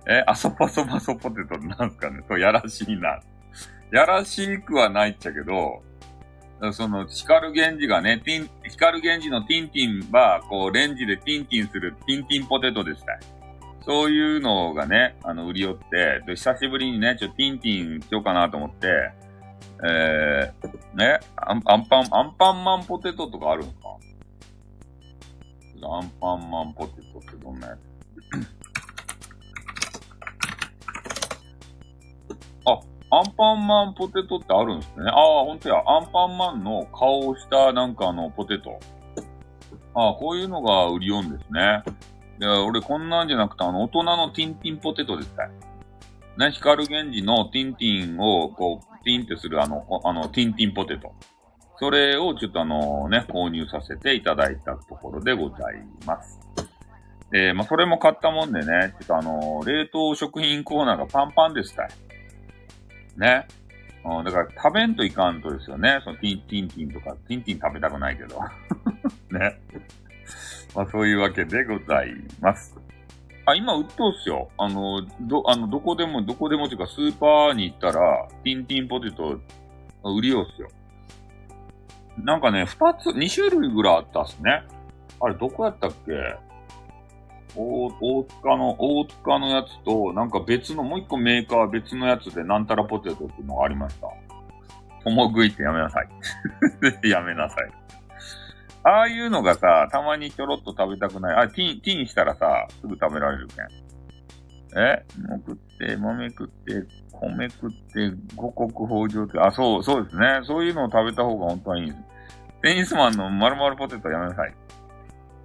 [0.08, 3.20] え、あそパソパソポテトなんすかねそう、やらしいな。
[3.90, 5.82] やらしくはないっちゃけど、
[6.72, 13.18] その、光源氏がね、ティン、光源氏のティンティンは、こう、レンジでティンティンするティンティンポテトでした。
[13.82, 19.12] そういうのがね、あの、売り寄って、で、久しぶりにね、ちょっとティンティンしようかなと思って、
[19.82, 23.88] えー、ね、アンアンパン、アンパンマンポテトとかあるんですか
[25.82, 27.80] アンパンマンポテトってどんなやつ？
[32.66, 32.80] あ、
[33.16, 35.06] アンパンマンポテトってあるんですね。
[35.08, 35.76] ああ、ほんとや。
[35.76, 38.78] アンパンマンの顔をしたなんかあのポテト。
[39.94, 41.82] ああ、こういうのが売りよんですね。
[42.40, 45.46] いや、俺こんなんじゃなくて、あの、大人のティンティンポテトですか
[46.38, 51.12] ね、光源氏のティンティンを、こう、ティンってするあの、あの、ティンティンポテト。
[51.78, 56.40] それをちょっとあのね、購入させていただいたところでございます。
[57.32, 61.90] えー、まあ、それも買ったもんでね、ちょっとあの、冷凍食品コーナーがパンパンでしたい。
[63.18, 63.46] ね。
[64.04, 66.00] うん、だから食べんといかんとですよね。
[66.04, 68.40] そのティンティンティンとか、ティンティン食べたくないけど。
[69.38, 69.60] ね。
[70.74, 72.76] まあそういうわけでございます。
[73.46, 74.50] あ、今売っとうっすよ。
[74.58, 79.40] あの、ど、あの、どこでも、どこでもっていうか、スーパーに行ったら、ティンティンポテト、
[80.04, 80.68] 売りようっすよ。
[82.18, 84.62] なんかね、二つ、二種類ぐらいあったっすね。
[85.20, 86.12] あれ、どこやったっけ？
[87.56, 94.08] 大、大塚の、大塚のやつと、なんか別の、もう一個メーカー別のやつで、なんたらポテトっていうのがありました。
[95.02, 96.08] 共食いってやめなさい。
[97.08, 97.70] やめなさい。
[98.82, 101.36] ああいうのがさ、たまにちょろっと食べたくない。
[101.44, 103.90] あ、ティン、ティンしたらさ、すぐ食べられるけん。
[104.78, 105.04] え？
[105.28, 110.40] もう食って、豆食って、米食って、五穀豊穣って、あ、そう、そうですね。
[110.44, 111.98] そういうのを食べた方が本当はいいんです。
[112.62, 114.54] テニスマンの丸々ポテトやめなさい。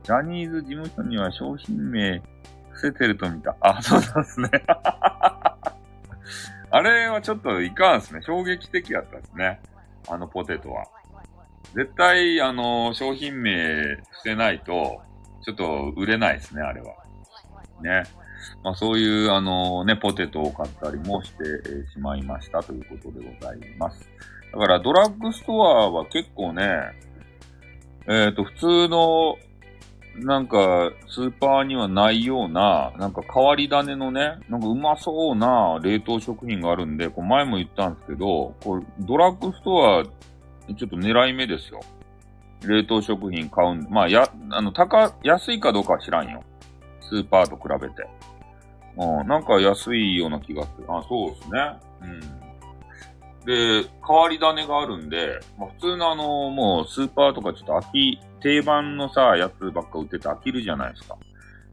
[0.03, 2.21] ジャニーズ事務所には商品名
[2.69, 3.55] 伏せてると見た。
[3.59, 4.49] あ、そうなんですね。
[6.71, 8.21] あれはちょっといかんですね。
[8.21, 9.59] 衝撃的やったですね。
[10.07, 10.85] あのポテトは。
[11.75, 15.01] 絶対、あの、商品名伏せないと、
[15.43, 16.93] ちょっと売れないですね、あれは。
[17.81, 18.03] ね。
[18.63, 21.43] まあそういう、あのね、ポテトを買ったりもして、
[21.93, 24.09] しまいましたということでございます。
[24.53, 26.65] だからドラッグストアは結構ね、
[28.07, 29.35] えっ、と、普通の、
[30.17, 40.03] なんか、スーパーにはないような、なんか変わり種のね、なんかうまそうな冷凍食品があるんで、こう前も言ったんですけど、これドラッグストア、
[40.73, 41.81] ちょっと狙い目ですよ。
[42.65, 46.43] 冷凍食品買うんまあ、や、あの、高、安いかどうかは知らんよ。
[47.01, 48.07] スーパーと比べて。
[48.97, 50.85] うん、なんか安いような気がする。
[50.87, 51.59] あ、そうですね。
[52.01, 52.45] うん。
[53.45, 61.17] で、変わり種があるんで、まあ、普通のあの、もうスーパーとかちょっと飽き、定番のさ、やつばっか売ってて飽きるじゃないですか。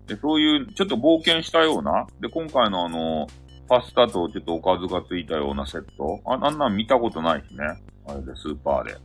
[0.06, 3.26] で、そういう、ちょっと冒険したような、で、今回のあの、
[3.68, 6.20] パスタとちょっとおかずがついたようなセット？
[6.26, 7.64] あ、あんなん見たことないしね。
[8.06, 8.96] あれで、スーパーで。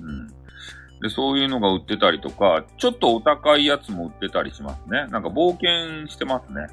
[0.00, 0.28] うん。
[1.00, 5.06] で、そういうのが売ってたりとか、ちょっとお高いやつも売ってたりしますね。
[5.08, 6.68] なんか冒険してますね。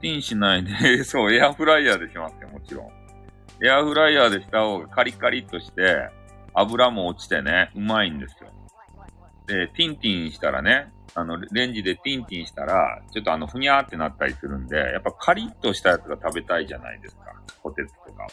[0.00, 2.90] ティンしないで そう、エアフライヤーでしますよ、もちろん。
[3.64, 6.08] エアフライヤーでした方がカリカリっとして、
[6.54, 8.50] 油も落ちてね、うまいんですよ。
[9.46, 17.22] で、ティンティンしたらね、あの、レンジでティンティンしたら、ちょっとあの、ふにゃーってなったりするんで、やっぱカリッとしたやつが食べたいじゃないですか。
[17.62, 18.26] ポテトとか。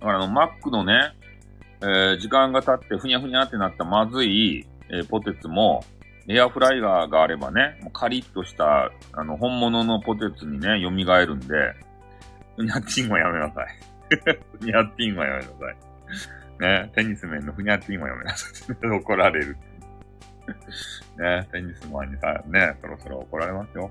[0.00, 1.12] だからあの、マックのね、
[1.80, 5.84] えー、時間が経ってふにゃふにゃってなったまずい、えー、ポテツも、
[6.28, 11.74] エアフライヤーがあればね、もうカリッとした、あの、本物のポテツにね、蘇るんで、
[12.56, 13.66] ふにゃッティンはやめなさい。
[14.60, 15.88] ふにゃッティンはやめなさい。
[16.60, 18.76] ね、テニス面のふにゃッティンはやめなさい。
[18.90, 19.56] 怒られる。
[20.50, 23.90] ね、テニスマンにさ、ね、そろそろ怒られますよ。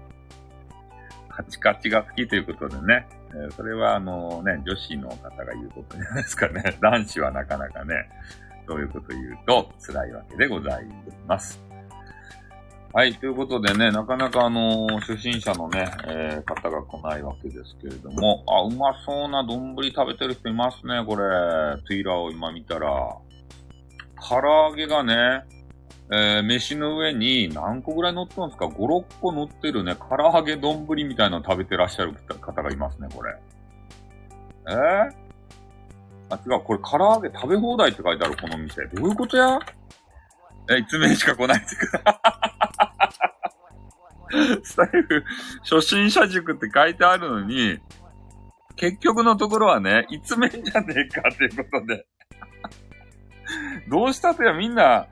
[1.29, 6.63] カチカチが好きということでね、え、それはあのね、女子の方が言うことじゃないですかね。
[6.81, 8.09] 男子はなかなかね、
[8.67, 10.85] そういうこと言うと辛いわけでござい
[11.27, 11.61] ます。
[12.93, 21.17] はい、ということでね、なかなかあのー、初心者のね、えー、方が来ないわけですけれども、あ、うまそうな丼食べてる人いますね、これ。
[21.85, 22.89] トゥイラーを今見たら。
[24.19, 25.43] 唐揚げがね、
[26.09, 33.35] えー、飯の上に何個ぐらい乗ってるんすか ?5、6個乗ってるね、唐揚げ丼みたいなの食べてらっしゃる方がいますね、これ。
[34.69, 34.75] えー、
[36.29, 38.85] あ、違う、これ唐揚げ食べ放題って書いてある、この店。
[38.87, 39.59] どういうことや？
[40.69, 42.21] え、1名しか来ないってか。
[44.63, 45.23] スタイフ、
[45.61, 47.79] 初心者塾って書いてあるのに、
[48.75, 52.05] 結局のところはね、いつめんじゃねえかっていうことで。
[53.89, 55.07] どうしたとやみんな、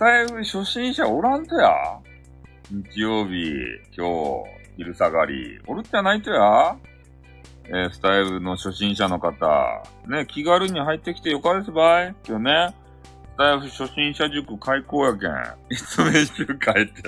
[0.00, 1.74] タイフ初心者おらんとや。
[2.70, 3.52] 日曜日、
[3.94, 4.44] 今日、
[4.78, 6.74] 昼下がり、おるっちゃないとや。
[7.66, 9.36] えー、スタイルの初心者の方、
[10.08, 12.74] ね、気軽に入ってきてよかですばい今日ね、
[13.34, 15.30] スタイフ初心者塾開講やけん。
[15.68, 17.02] いつめ集会って。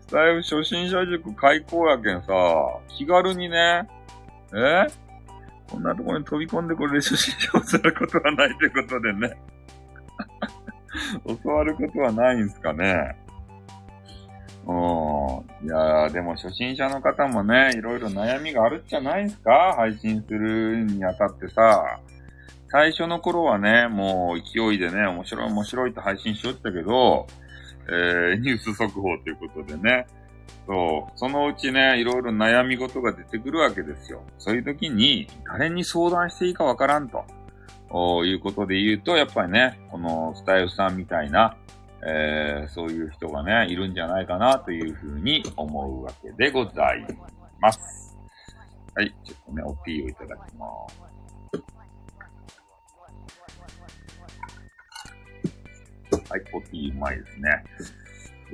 [0.00, 2.32] スタイフ初心者塾開講やけんさ、
[2.88, 3.86] 気軽にね、
[4.54, 4.86] え
[5.70, 9.36] こんなとこに飛び込んでこれで初心者をすることはないということでね。
[11.44, 13.16] 教わることはないんすかね。
[14.66, 14.74] うん。
[15.66, 19.74] いやーでも初心者の方もね、いろいろ悩みがあるっちゃないんすか？
[19.76, 22.00] 配信するにあたってさ。
[22.68, 27.26] 最初の頃はね、もう勢いでね、面白い面白いと配信しよったけど、
[27.88, 30.06] えー、ニュース速報ということでね。
[30.66, 31.12] そう。
[31.18, 34.22] そのうちね、いろいろ悩み事が出てくるわけですよ。
[34.38, 37.24] そういう時に、誰に相談していいかわからんと。
[38.24, 41.56] いうことで言うと、やっぱりね、このスタイルさんみたいな、
[42.06, 47.06] えー、そういう人がね、いるんじゃないかなというふうに思うわけでござい
[47.60, 48.16] ます。
[48.94, 51.04] はい、ちょっとね、おティーをいただきます。
[56.30, 57.64] はい、コティうまいですね。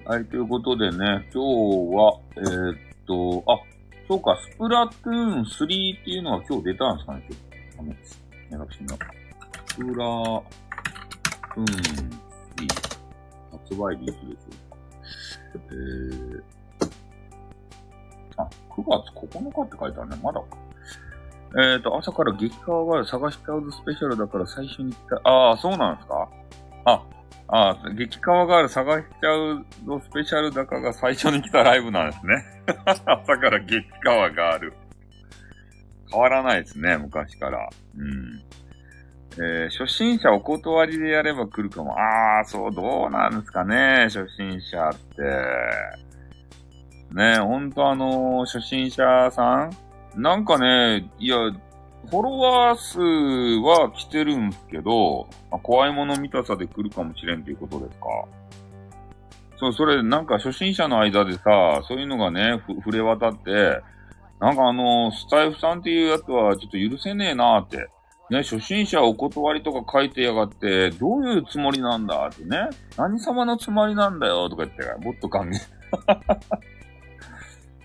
[0.05, 1.39] はい、ということでね、今日
[1.95, 2.77] は、えー、っ
[3.07, 3.59] と、あ、
[4.07, 7.51] そうか、スプラトゥーン3っていうのは今日出たんですかね、今日。
[8.53, 9.20] あの、私の。
[9.81, 12.69] スプラトゥーン3。
[13.51, 14.77] 発売日いつでしょうか。
[15.57, 16.43] えー、
[18.37, 20.19] あ、9月9日って書いてあるね。
[20.23, 20.47] まだか。
[21.57, 25.17] えっ、ー、と、朝から激川が探しちゃうスペシャルだから最初に来た。
[25.29, 26.29] ああ、そうなんですか？
[26.85, 27.03] あ、
[27.49, 32.45] ああ、激川ガール探しちゃうのスペシャルだかが最初に来たライブなんですね。
[32.85, 34.75] 朝から激川ガール。
[36.11, 37.67] 変わらないですね、昔から。
[37.97, 38.43] うん。
[39.37, 41.97] えー、初心者お断りでやれば来るかも。
[41.99, 45.23] ああ、そう、どうなんですかね、初心者って。
[47.15, 49.71] ね、ほんとあのー、初心者さん
[50.17, 51.37] なんかね、いや、
[52.09, 58.07] フォロワー数は来てるんすけど、まあ、怖いもの見たさで来るかもしれんということですか。
[59.59, 63.81] そう、それ、なんか初心者の間でさ、そういうのがね、触れ渡って、
[64.41, 67.89] なんかあの、スタイフさんっていうやつはちょっと許せねえなーって。
[68.31, 72.69] ね、初心者お断りとか書いてやがって、どういうつもりなんだってね。
[72.97, 75.51] 何様のつもりなんだよとか言って、もっと考え、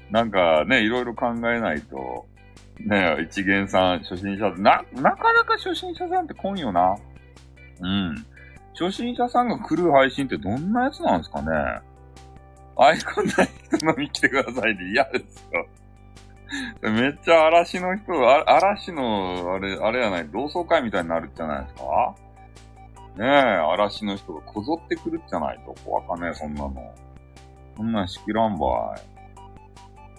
[0.12, 2.28] なんかね、いろいろ考えないと、
[2.80, 6.96] ね、一元さん、初心者、な、なかなか初心者さんって来んよな。
[7.82, 8.16] うん。
[8.80, 11.52] 初心者さんが来る配信ってどんなやつなんですかね
[12.78, 15.66] アイコンない人飲み来てくださいで、ね、嫌ですよ。
[16.82, 22.16] めっちゃ嵐の人、あ嵐の、あれ、あれやない、同窓会みたいになるじゃないですか？
[23.18, 26.94] ねえ、嵐の人がこぞってくるじゃないと、怖かねえ、そんなの。
[27.78, 28.96] そんなんしきらんば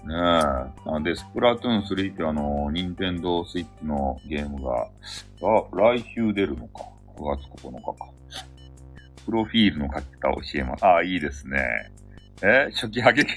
[0.04, 0.08] い。
[0.08, 0.90] ねえ。
[0.90, 6.84] なんで、スプラトゥーン3ってあの、ニンテンドースイッチのゲームが、あ来週出るのか。
[7.16, 8.10] 9月9日か。
[9.24, 10.86] プロフィールの書き方教えます。
[10.86, 11.90] あ、いいですね。
[12.42, 13.32] え初期ハゲって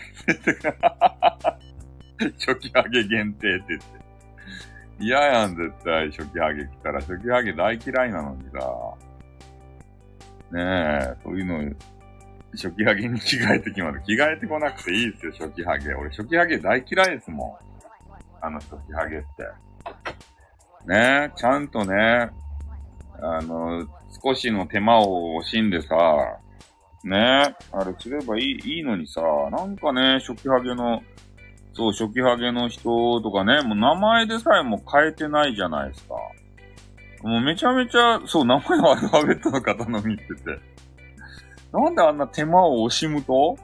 [2.38, 4.00] 初期ハゲ限定って言って。
[5.00, 7.00] 嫌やん、絶対、初期ハゲ来たら。
[7.00, 8.60] 初期ハゲ大嫌いなのにさ。
[10.52, 11.76] ねえ、そういうの、
[12.54, 14.00] 初期ハゲに着替えてきます。
[14.02, 15.94] 着替えてこなくていいですよ、初期ハゲ。
[15.94, 17.70] 俺、初期ハゲ大嫌いですもん。
[18.42, 19.44] あの初期ハゲって。
[20.86, 22.32] ねえ、ちゃんとね、
[23.22, 23.86] あの、
[24.24, 25.96] 少しの手間を惜しんでさ、
[27.04, 27.18] ね
[27.50, 31.02] え、あれすればいい、いいのにさ、なんかね、初期ハゲの
[31.80, 36.16] と、初期ハゲの人とかね、もう名前でさえも変えてないじゃないですか。
[37.24, 40.34] もうめちゃめちゃ、そう、名前はアルファベットの方の見てて。
[41.72, 43.58] なんであんな手間を惜しむと？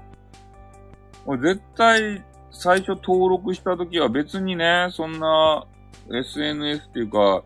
[1.28, 5.66] 絶対、最初登録した時は別にね、そんな
[6.09, 7.43] SNS っていうか、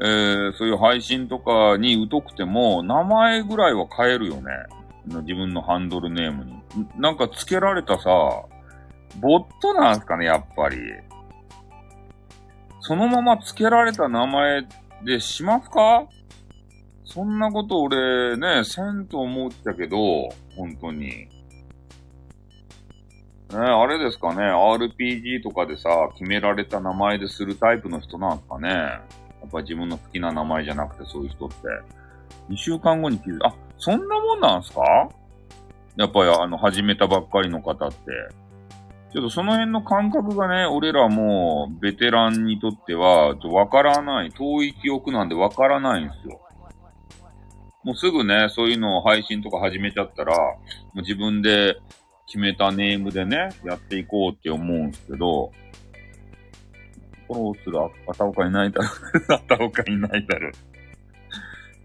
[0.00, 4.50] えー、そういう配信とかに疎くても、名前ぐらいは変えるよね。
[5.06, 6.54] 自分のハンドルネームに。
[6.96, 8.10] なんか付けられたさ、
[9.20, 10.78] ボットなんすかね、やっぱり。
[12.80, 14.66] そのまま付けられた名前
[15.04, 16.06] でしますか？
[17.04, 21.28] そんなこと俺ね、せんと思ったけど、本当に。
[23.50, 28.68] ね、あれですかね、RPG とかでさ、決められた名前でするタイプの人なんすかね？
[28.70, 29.02] や
[29.46, 31.56] っぱ自分の好きな名前じゃなくてそういう人って。
[32.48, 34.80] 2週間後に気づいあ、そんなもんなんすか？
[35.96, 37.98] やっぱりあの、始めたばっかりの方って。
[39.12, 46.40] ちょっとその辺の感覚がね、俺らもうベテランにとっては、ちょっとわからない、遠い記憶なんでわからないんですよ。
[47.84, 50.56] もうすぐね、そういうのを配信とか始めちゃったら、も
[50.96, 51.76] う自分で
[52.26, 55.52] 決めたネームでね、やっていこうって思うんですけど、
[57.26, 57.78] フォローする？
[57.80, 58.88] あたおか いないだろ。
[59.34, 60.50] あたおかいないだろ。
[60.50, 60.52] い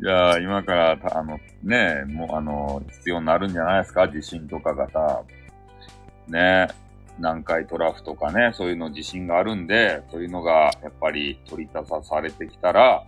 [0.06, 4.06] やー、今から、あの、ね、もうあの、必要になるんじゃないですか？
[4.08, 5.24] 自信とかがさ。
[6.28, 6.68] ね。
[7.18, 13.06] 南海トラフとかね、そういうの自信があるんで、そういうのがやっぱり取り立たされてきたら、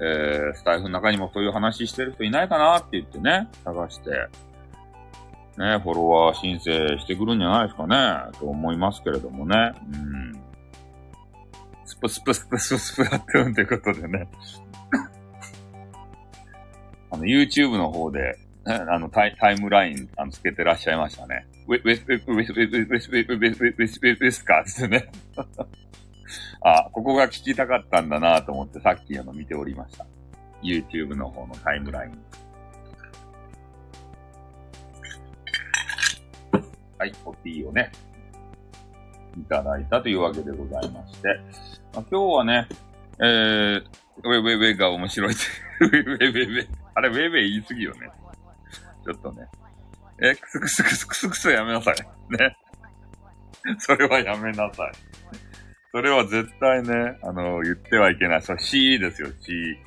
[0.00, 4.10] えー、スタイフの中にもそういう話してる人いないかなって言ってね、探して、
[5.58, 9.72] ね、フォロワー申請してくるんじゃないですかね、と思いますけれどもね。
[9.92, 10.40] うん。
[11.84, 14.28] スプスプスプスプスプやってるンということでね。
[17.10, 21.46] あの、YouTube の方で、あのタイタイムラインあのつけてらっしゃいましたね。
[21.66, 25.10] ウェウェスウェウェスウェウェスウェウェスウェウェスウェウェスカかってね。
[26.64, 30.06] あ、ここが聞きたかったんだなと思ってさっきあの見ておりました。
[30.62, 32.18] YouTube の方のタイムライン。
[36.98, 37.90] はい、コピーをね、
[39.36, 41.28] いただいたというわけでございまして。
[41.92, 42.68] まあ、今日はね、
[43.18, 43.84] えー、
[44.22, 45.32] ウェイウェイウェイが面白い。
[45.32, 46.68] ウェイウェイウェイウェイ。
[46.94, 48.21] あれ、ウェイウェイ言い過ぎよね。
[49.04, 49.46] ちょっとね。
[50.20, 51.96] え、クスクスクスクスクスやめなさい。
[52.36, 52.56] ね。
[53.78, 54.92] それはやめなさい。
[55.90, 58.42] それは絶対ね、あの、言ってはいけない。
[58.42, 59.78] それ C ですよ、C。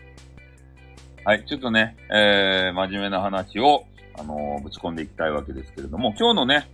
[1.24, 3.86] はい、ちょっとね、えー、真面目な話を、
[4.18, 6.70] あのー、ぶち込んでいきたいわけですけれども、今日のね、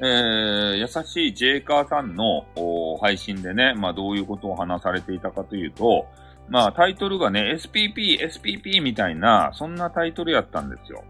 [0.00, 2.44] えー、優しいジェイカーさんの
[3.00, 6.06] 配信でね、まあどういうことを話されていたかというと、
[6.48, 11.04] まあタイトルがね、SPP、SPP みたいな、そんなタイトルやったんですよ。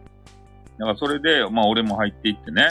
[0.79, 2.68] だからそれで、まあ俺も入っていってね、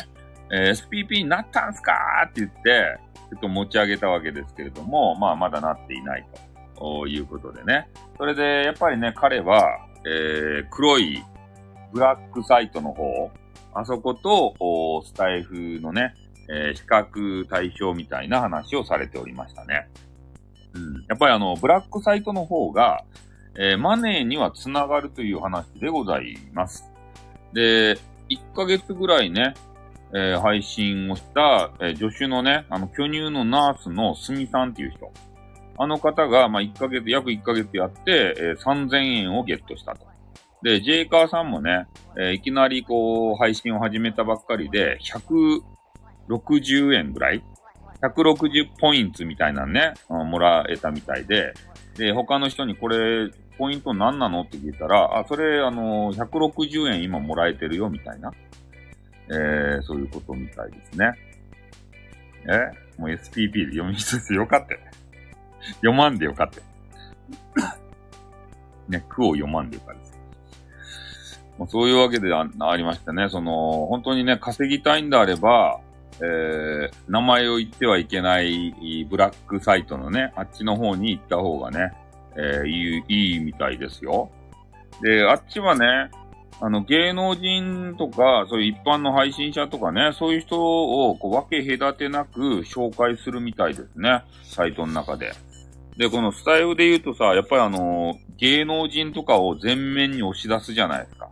[0.51, 2.97] えー、SPP になったんすかーって言って、
[3.31, 6.25] ちょっと持ち上げたわけですけれども、まあまだなっていない
[6.77, 7.89] ということでね。
[8.17, 9.63] それで、やっぱりね、彼は、
[10.05, 11.23] えー、黒い
[11.91, 13.31] ブラックサイトの方、
[13.73, 14.53] あそこと、
[15.05, 16.13] スタイフのね、
[16.49, 19.89] えー、比較対象みたいな話をされておりましたね。
[20.73, 21.05] うん。
[21.07, 23.03] やっぱりあの、ブラックサイトの方が、
[23.55, 26.92] えー、マネーにはつながるという話でございます。
[27.53, 27.97] で、
[28.29, 29.53] 1ヶ月ぐらいね、
[30.13, 35.11] えー、配信をした、え助手のね、あの、巨乳のナースのすみさんっていう人。
[35.77, 40.05] あの方が、まあ、1ヶ月、約1ヶ月やって、えー、3000円をゲットしたと。
[40.61, 44.99] で、ジェイカーさんもね、えー、いきなりこう、配信を始めたばっかりで、
[46.29, 47.43] 160円ぐらい
[48.01, 51.53] ?160 ポイントみたいなね、もらえたみたいで、
[51.97, 58.31] で、他の人にこれ、ポイント何なのって聞いたら、あ、それ、あの、160円今もらえてるよ、みたいな。
[59.29, 61.13] えー、そういうことみたいですね。
[62.45, 62.83] え？
[62.97, 64.79] もう SPP で読みつつよかったよ。
[65.75, 66.63] 読まんでよかったよ。
[68.89, 70.19] ね、句を読まんでよかったです。
[71.57, 75.79] もうそういうわけであありましてね、その、本当にね、稼ぎたいんであれば、
[76.21, 81.93] えー、名前を言ってはいけないブラックサイトのね、あっちの方に行った方がね、
[82.35, 84.31] えー、いい、いいみたいですよ。
[85.01, 86.11] で、あっちはね、
[86.61, 90.61] あの、芸能人とか、そういう一般の配信者とかね、そういう人
[91.09, 94.23] をこう分け隔てなく紹介するみたいですね。
[94.43, 95.33] サイトの中で。
[95.97, 101.29] で、このスタイルで言うとさ、やっぱりあの、芸能人とかを前面に押し出すじゃないですか。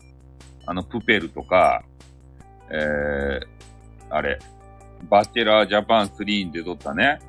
[0.66, 1.84] あの、プペルとか、
[2.70, 3.46] えー、
[4.10, 4.40] あれ、
[5.10, 7.20] バチェラージャパン3で撮ったね、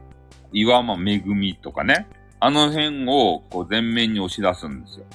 [0.52, 2.08] 岩間めぐみとかね、
[2.40, 5.06] あの辺をこう前面に押し出すんですよ。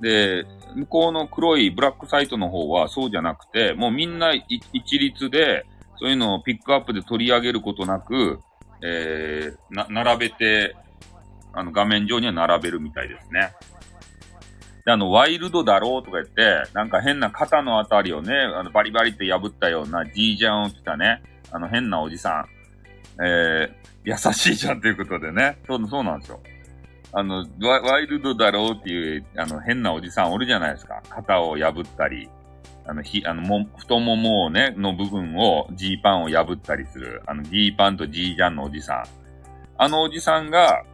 [0.00, 0.44] で、
[0.74, 5.64] 向こうの黒いブラックサイトの方はそうじゃなくて、もうみんな一律で、
[5.98, 8.40] そういうのをピックアップで取り上げることなく、
[8.82, 10.74] えー、な、並べて、
[11.52, 13.52] あの画面上には並べるみたいですね。
[14.84, 21.22] で、あの、ワイルドだろうとか言って、なんか変な肩のあたりをね、あのバリバリって破ったような G ジャンを着たね、
[21.52, 22.46] あの変なおじさ
[23.20, 25.58] ん、えー、優しいじゃんということでね。
[25.66, 26.40] そう、そうなんですよ。
[27.14, 31.02] あの、ワイルドだろうっていう、あの、変なおじさんおるじゃないですか。
[31.10, 32.28] 肩を破ったり、
[32.86, 37.22] あの、ひ、あの、も、太ももをね、の部分を、G パンを破ったりする。
[37.26, 39.04] あの、G パンと G ジャンのおじさん。
[39.76, 40.84] あのおじさんが、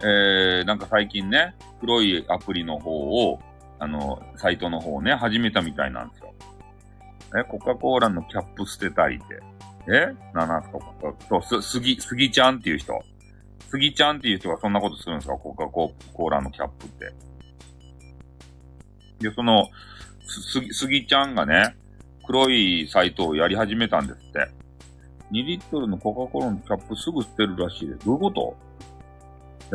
[0.00, 3.40] えー、なんか最近ね、黒いアプリの方を、
[3.78, 6.34] あの、サイトの方をね、始めたみたいなんですよ。
[7.38, 9.40] え、コカ・コーラのキャップ捨てたりって。
[9.90, 10.14] え？
[10.34, 10.78] なんすか
[11.28, 13.02] そう、す、すぎ、すぎちゃんっていう人。
[13.70, 15.34] スギちゃんっていう人がそんなことするんですか？
[15.34, 17.12] コカ・コーラのキャップって。
[19.20, 19.68] で、その、
[20.26, 21.76] すぎ、すぎちゃんがね、
[22.26, 24.50] 黒いサイトをやり始めたんですって。
[25.32, 28.06] 2リットルのコカ・コーラのキャップすぐ捨てるらしいです。
[28.06, 28.56] どういうこと？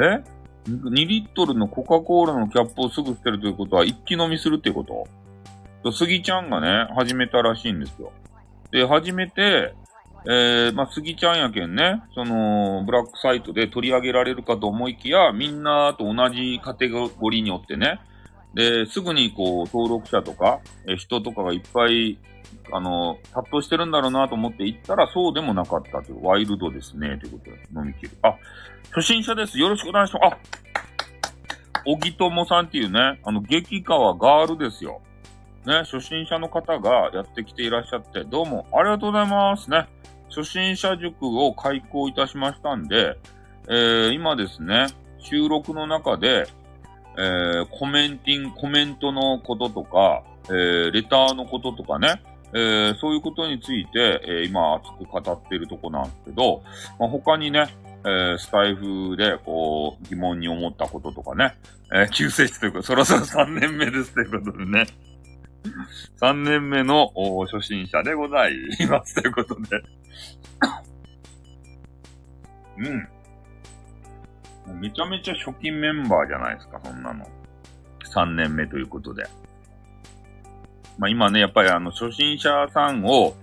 [0.01, 0.24] え
[0.68, 8.11] ?2 リットルのコカ・コーラのキャップをすぐ捨てるということは一気飲みするっていうことスギちゃんがね、始めたらしいんですよ。
[8.72, 9.76] で、始めて、
[10.26, 18.00] えー、まあ、杉ちゃんやけんね、その、ブラックサイトで取り上げられるかと思いきや、みんなと同じカテゴリーによってね、
[18.54, 22.18] で、すぐにこう、登録者とか、え人とかがいっぱい、
[22.72, 28.12] あの、殺到してるんだろうなと思って行ったら、そうでもなかったという、ワイルドですね、ということで、飲み切る。
[28.22, 28.36] あ、
[28.92, 29.60] 初心者です。
[29.60, 30.26] よろしくお願いします。
[30.26, 30.38] あ、
[31.86, 35.02] 小木友さんっていうね、あの、激川ガールですよ。
[35.66, 39.88] ね、初心者の方がやってきていらっしゃって、どうもありがとうございますね。
[40.36, 43.20] 初心者塾を開講いたしましたんで、
[43.70, 44.88] えー、今ですね、
[45.20, 46.48] 収録の中で、
[47.18, 52.22] えー、コメンティン、コメントのこととか、えー、レターのこととかね、
[52.54, 56.64] えー、そういうことについて、えー、今熱く語っているとこなんですけど、
[57.00, 57.68] まあ、他にね、
[58.06, 61.56] えー、スタイフで、こう、疑問に思ったこととかね、
[61.94, 64.88] えー、救世主というか、そろそろ3年目ですということでね、
[66.20, 67.11] 3年目の
[67.51, 68.55] 初心者でござい
[68.89, 69.82] ますということで
[72.78, 74.80] うん。
[74.80, 77.26] めちゃめちゃ初期メンバーじゃないですか、そんなの。
[78.14, 79.24] 3年目ということで。
[80.97, 83.36] まあ今ね、やっぱりあの、初心者さんを、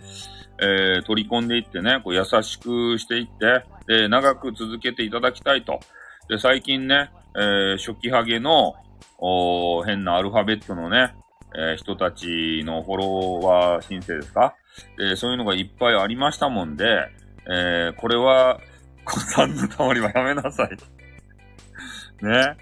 [0.63, 5.81] えー、取り込んでいってね、こう優しくしていって、で、長く続けていただきたいと。
[6.29, 8.75] で、最近ね、えー、初期ハゲの、
[9.23, 11.15] お変なアルファベットのね、
[11.55, 14.55] えー、人たちのフォロワー申請ですか？
[14.97, 17.09] で、そういうのがいっぱいありましたもんで、
[17.49, 18.61] えー、これは、
[19.05, 20.71] 子さんのたまりはやめなさい。
[22.25, 22.57] ね。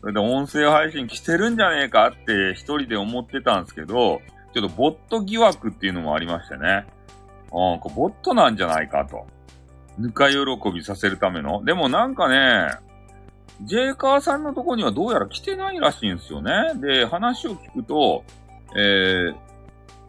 [0.00, 4.20] それで音声配信来てるんじゃねえかって一人で思ってたんですけど、
[4.52, 6.86] ちょっとボット疑惑っていうのもありましてね。
[7.52, 9.26] うん、これボットなんじゃないかと。
[9.98, 10.38] ぬか喜
[10.72, 11.62] びさせるための。
[11.64, 12.70] でもなんかね、
[13.62, 16.52] ジェイカーさんのとこにはどうやら来てないらしいんですよね。
[16.76, 18.24] で、話を聞くと、
[18.76, 19.34] えー、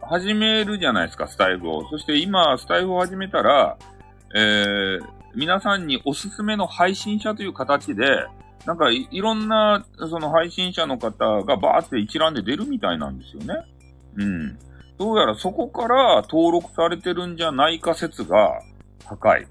[0.06, 1.88] 始めるじゃないですか、スタイフを。
[1.90, 3.76] そして今、スタイフを始めたら、
[4.34, 5.00] えー、
[5.34, 8.26] 皆さんにおすすめの配信者という形で、
[8.66, 13.64] なんかいろんな、その配信者の方がバーって一覧で出るみたいなんですよね。
[14.16, 14.58] うん。
[14.98, 18.60] どうやらそこから登録されてるんじゃないか説が
[19.04, 19.46] 高い。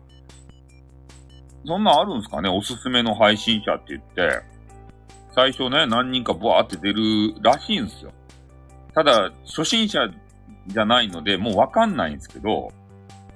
[1.66, 2.50] そんなんあるんですかね？
[2.50, 4.42] おすすめの配信者って言って、
[5.34, 8.12] 最初ね、何人かバーって出るらしいんですよ。
[8.94, 10.00] ただ、初心者
[10.68, 12.72] じゃないので、もうわかんないんですけど、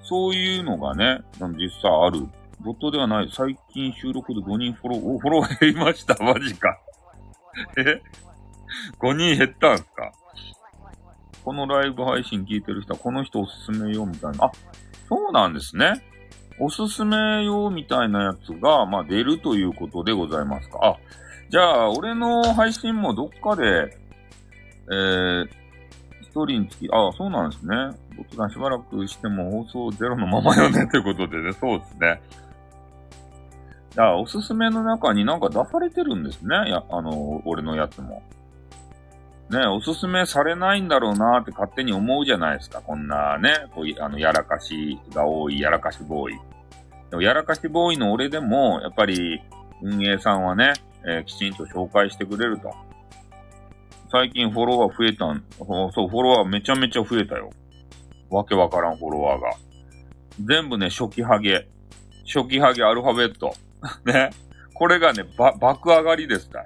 [0.01, 1.19] そういうのがね、
[1.57, 2.28] 実際ある。
[2.61, 3.30] ボットではない。
[3.32, 6.15] 最近収録で5人フォロー、お、フォロー減りました。
[6.23, 6.80] マジか。
[7.78, 8.01] え
[8.99, 10.11] ?5 人減ったんすか？
[11.43, 14.45] このライブ配信聞いてる人はこの人おすすめよ、みたいな。
[14.45, 14.51] あ、
[15.07, 15.93] そうなんですね。
[16.60, 20.80] おすすめ用みたいなやつが、まあ、出るということでございますか。
[20.82, 20.97] あ、
[21.49, 23.97] じゃあ、俺の配信もどっかで、
[24.89, 25.47] えー、
[26.22, 27.76] 一人につき、あ、そうなんですね。
[28.18, 32.22] 僕がしばらくしても放送ゼロのままよね ということでね、そうですね。
[33.91, 36.70] じゃあ、おすすめの中になんか出されてるんですね。
[36.70, 38.22] や、あの、俺のやつも。
[39.49, 42.81] ね、おすすめされないんだろうなって勝手に思うじゃないですか。
[42.81, 46.39] こんなね、こういう、あの、やらかしが多い、やらかしボーイ。
[47.11, 49.41] でも、やらかしボーイの俺でも、やっぱり、
[49.83, 50.73] 運営さんはね、
[51.05, 52.73] えー、きちんと紹介してくれると。
[54.11, 57.51] 最近フォロワー増えたん、そう、フォロワーめちゃめちゃ増えたよ。
[58.29, 59.51] わけわからんフォロワーが。
[60.43, 61.67] 全部ね、初期ハゲ。
[62.25, 63.53] 初期ハゲアルファベット。
[64.05, 64.31] ね。
[64.73, 66.65] これがね、ば、爆上がりですか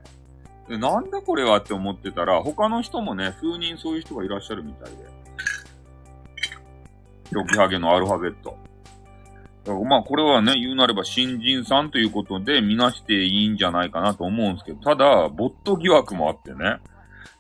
[0.78, 4.98] なんだこれはって思ってたら、他の人もね、数人そういう人がいらっしゃるみたいで。
[7.32, 8.58] 初期ハゲのアルファベット。
[9.86, 16.80] まあこれはね、言うなれば新人さんということで見なしていいんじゃないかなと思うんですけど、ただ、ボット疑惑もあってね、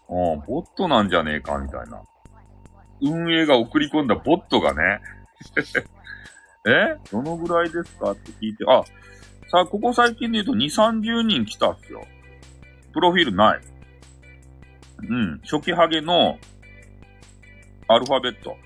[0.09, 2.01] うん、ボットなんじゃねえか、みたいな。
[3.01, 4.99] 運営が送り込んだボットがね、
[6.67, 6.97] え？
[7.11, 8.11] どのぐらいですか？
[8.11, 8.83] って聞いて、あ、
[9.49, 12.05] さあ、ここ最近で言うと2、30人来たっすよ。
[12.99, 13.61] プロフィールない。
[15.07, 15.39] うん。
[15.49, 16.37] 初期ハゲの
[17.87, 18.57] アルファベット。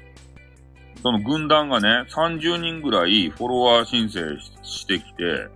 [1.04, 5.50] その軍団がね、30人ぐらいフォロワー申請してきて、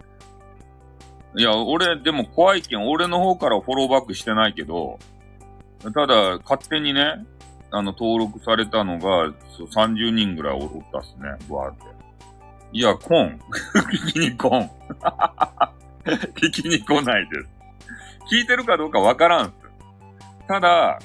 [1.36, 5.00] いや、俺、でも怖いけん、俺の方からフォローバックしてないけど、
[5.82, 7.26] ただ、勝手にね、
[7.72, 11.84] あの、登録されたのが、30人ぐらいおったっすね、わーって。
[12.74, 13.40] いや、来ん。
[13.92, 14.70] 聞きに来ん。
[16.06, 17.57] 聞きに来ないです。
[18.32, 19.54] 聞いてるかどうかわからんす。
[20.48, 21.00] ただ、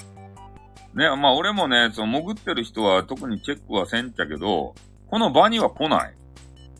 [0.93, 4.75] ね、まあ俺もね、その潜ってる人は特にチェックはせんちゃけど、
[5.09, 6.13] この場には来ない。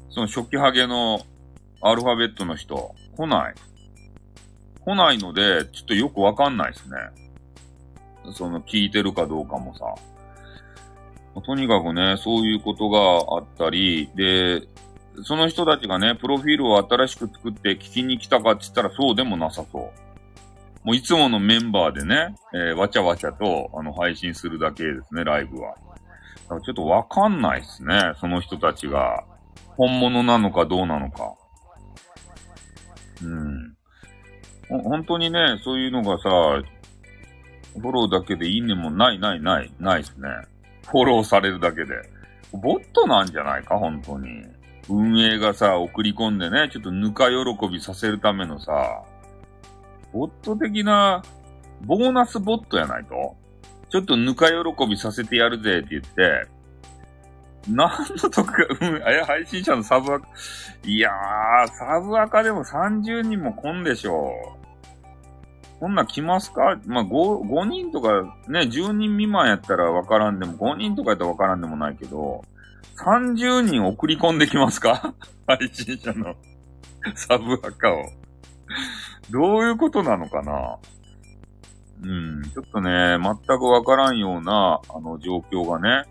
[0.10, 1.22] その初期ハゲの
[1.82, 3.56] アルファベットの人、来ない。
[4.82, 6.98] 来ないので、ちょっとよくわかんないですね。
[8.34, 9.86] その聞いてるかどうかもさ。
[11.42, 13.00] とにかくね、そういうことが
[13.38, 14.62] あったり、で、
[15.24, 20.03] その人たちがね、プロフィールを新しく作って聞きに来たかって言ったらそうでもなさそう。
[20.84, 25.76] もういつものメンバーでね、えー、わちゃわちゃと、あの、配信するだけですね、ライブは。
[26.44, 29.24] だからちょっとわかんないっすね、その人たちが。
[29.78, 31.34] 本物なのかどうなのか。
[33.24, 33.76] うん。
[34.70, 36.30] 本当にね、そういうのがさ、
[37.74, 40.30] フォローだけでいいねもないないない、ないっすね。
[40.88, 41.96] フォローされるだけで。
[42.52, 44.44] ボットなんじゃないか、本当に。
[44.90, 49.04] 運営がさ、送り込んでね、ちょっとぬか喜びさせるためのさ、
[50.14, 51.24] ボット的な、
[51.82, 53.36] ボーナスボットやないと？
[53.90, 56.48] ちょっとぬか喜びさせてやるぜって言って、
[57.68, 57.90] 何
[58.22, 58.46] の得？
[58.80, 60.28] が、うん、あや、配信者のサブアカ、
[60.86, 64.64] いやー、サブアカでも30人も来んでしょう。
[65.80, 66.80] こんな来ますか？
[66.86, 67.10] まあ、5、
[67.48, 72.44] 5人とかね、10人未満やったらわからんでも、5人とかやったらわからんでもないけど、
[72.98, 75.14] 30人送り込んできますか？
[75.48, 76.36] 配信者の
[77.16, 78.06] サブアカを。
[79.32, 80.78] どういうことなのかな？
[82.04, 86.04] うん、ちょっとね、全くわからんような、あの、状況がね、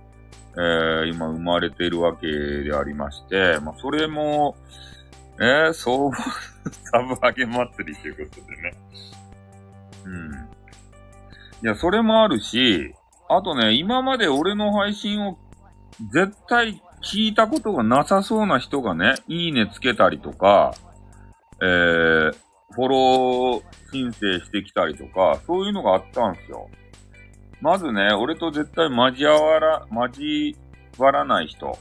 [0.55, 4.57] えー、今生まれているわけでありまして、まあ、それも、
[5.39, 6.13] えー、そう、
[6.85, 8.75] サブハゲ祭りということでね。
[10.05, 10.33] うん。
[10.35, 10.37] い
[11.63, 12.95] や、それもあるし、
[13.29, 15.39] あとね、今まで俺の配信を
[16.11, 20.75] 絶対聞いたことがなさそうな人がね、いいねつけたりとか、
[21.61, 22.37] えー、
[22.73, 23.63] フォロー
[23.93, 26.69] 申請してきたりとか、そういうのがあったんですよ。
[27.61, 30.57] まずね、俺と絶対交わら、交
[30.99, 31.79] わらない人。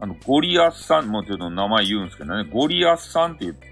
[0.00, 3.68] あの、ゴリアスさん、もうちょっと名前言うんですけどね、ゴリアスさんって言って、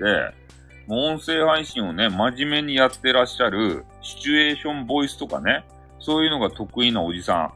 [0.87, 5.65] もう音声配信をね、真面目にやってらっしゃる、シチュエーションボイスとかね、
[5.99, 7.53] そういうのが得意なおじさ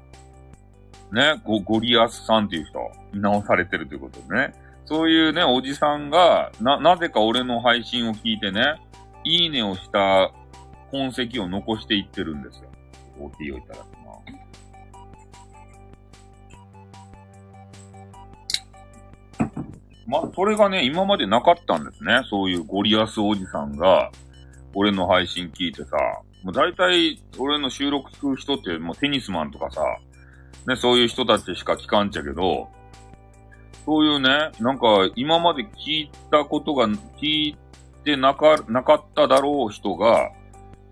[1.13, 1.15] ん。
[1.15, 2.81] ね、ゴゴリアスさんっていう人、
[3.13, 4.55] 見直されてるということでね。
[4.87, 8.81] そういうね、おじさんが、な、なぜか俺の配信を聞いてね、
[9.25, 10.33] いいねをした
[10.91, 12.69] 痕跡を残していってるんですよ。
[13.19, 14.15] OT をいただきま
[19.47, 20.03] す。
[20.07, 22.23] まそれがね、今までなかったんですね。
[22.29, 24.11] そういうゴリアスおじさんが、
[24.75, 25.97] 俺の配信聞いてさ、
[26.43, 29.81] もう大体、俺の収録聞く人って、もうテニスマンとかさ、
[30.67, 32.69] ね、そういう人たちしか聞かんちゃけど、
[33.85, 37.57] そういうね、なんか、今まで聞いたことが、聞い
[38.03, 40.31] ってなか、なかっただろう人が、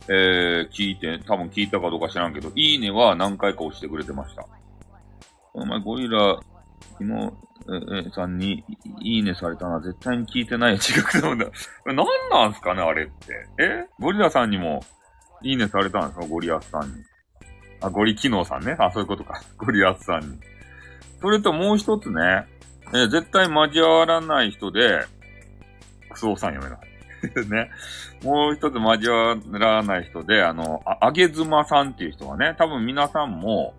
[0.09, 4.47] えー、聞いて、多分聞いたかどうか知らんけど、いいねは何回か押してくれてました。
[5.53, 6.39] お前ゴリラ、
[6.99, 7.33] 昨日、
[7.69, 8.65] ええさんに
[9.01, 11.47] いいねされたのは絶対に聞いてない違くなんだ。
[11.85, 13.47] 何なんすかね、あれって。
[13.61, 13.87] え？
[13.99, 14.81] ゴリラさんにも
[15.43, 16.27] いいねされたんですか？
[16.27, 16.95] ゴリアスさんに。
[17.83, 18.77] あ、ゴリ機能さんね。
[18.79, 19.41] あ、そういうことか。
[19.59, 20.39] ゴリアスさんに。
[21.21, 22.47] それともう一つね、
[22.95, 25.05] え絶対交わらない人で、
[26.09, 26.90] クソさん読めない。
[27.49, 27.71] ね。
[28.23, 33.75] もう一つ交わらない人で、あの、あ、げずまさんっていう人がね、多分皆さんも、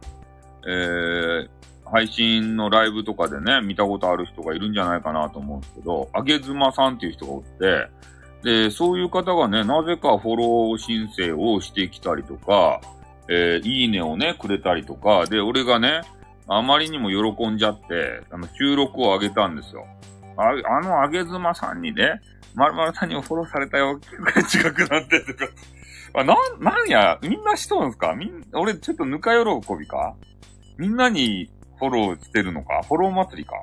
[0.67, 1.49] えー、
[1.85, 7.87] 配信のライブとかでね、見たことある人がいるんじゃないかなと思うんですけど、あげずまさんっていう人がおって、
[8.43, 12.81] で、そういう方がね、なぜかフォロー申請をしてきたりとか、
[13.27, 16.01] えー、いいねをね、くれたりとか、で、俺がね、
[16.47, 19.85] あまりにも喜んじゃって、あの、収録を上げたんですよ。
[20.37, 22.21] ああの、あげずまさんにね、
[22.56, 23.99] まるまるさんにもフォローされたよ、
[24.49, 25.47] 近くなってとか。
[26.14, 28.14] あ、なん、なんや、みんなしとんすか？
[28.16, 30.16] みん、俺ちょっとぬか喜びか
[30.78, 31.49] みんなに
[31.80, 32.82] フォローしてるのか？
[32.88, 33.56] フォロー祭りか？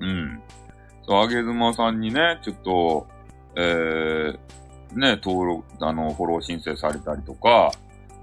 [0.00, 0.42] うん。
[1.06, 3.06] そう、あげずまさんにね、ちょっと、
[3.56, 4.32] えー、
[4.98, 7.70] ね、登録、あの、フォロー申請されたりとか、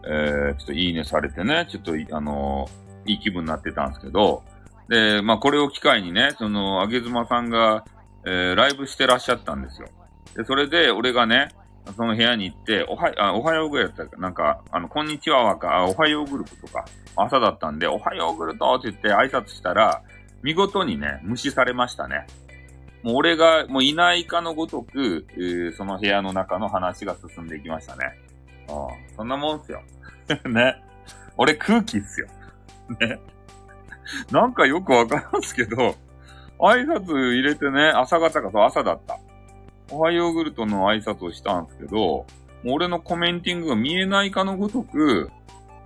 [0.08, 2.68] えー、ちょっといいねされてね、ちょっと、あの、
[3.06, 4.44] いい気分になってたんですけど、
[4.88, 7.86] で、まあ、これを機会にね、その、あげずまさんが、
[8.26, 9.88] えー、ライブしてらっしゃったんですよ。
[10.36, 11.50] で、それで、俺がね、
[11.96, 14.30] その部屋に行って、おは、あおはようぐらいだったか、な？
[14.30, 20.02] んか、あの、こんにちはわか、おはようグループとか、朝だったんで、おはようグループって言って挨拶したら、
[20.42, 22.26] 見事にね、無視されましたね。
[23.04, 28.06] もう俺が、もういないかのごとく、えー、その部屋の中の話が進んでいきましたね。
[28.68, 29.84] ああ、そんなもんっすよ。
[30.50, 30.82] ね。
[31.38, 32.28] 俺空気っすよ。
[33.00, 33.20] ね。
[34.32, 35.96] なんかよくわからんすけど、
[36.60, 39.20] 挨拶入れてね、朝方かそう朝だった。
[39.92, 42.26] おはヨーグルトの挨拶をしたんですけど、も
[42.66, 45.30] う俺のコメンティングが見えないかのごとく、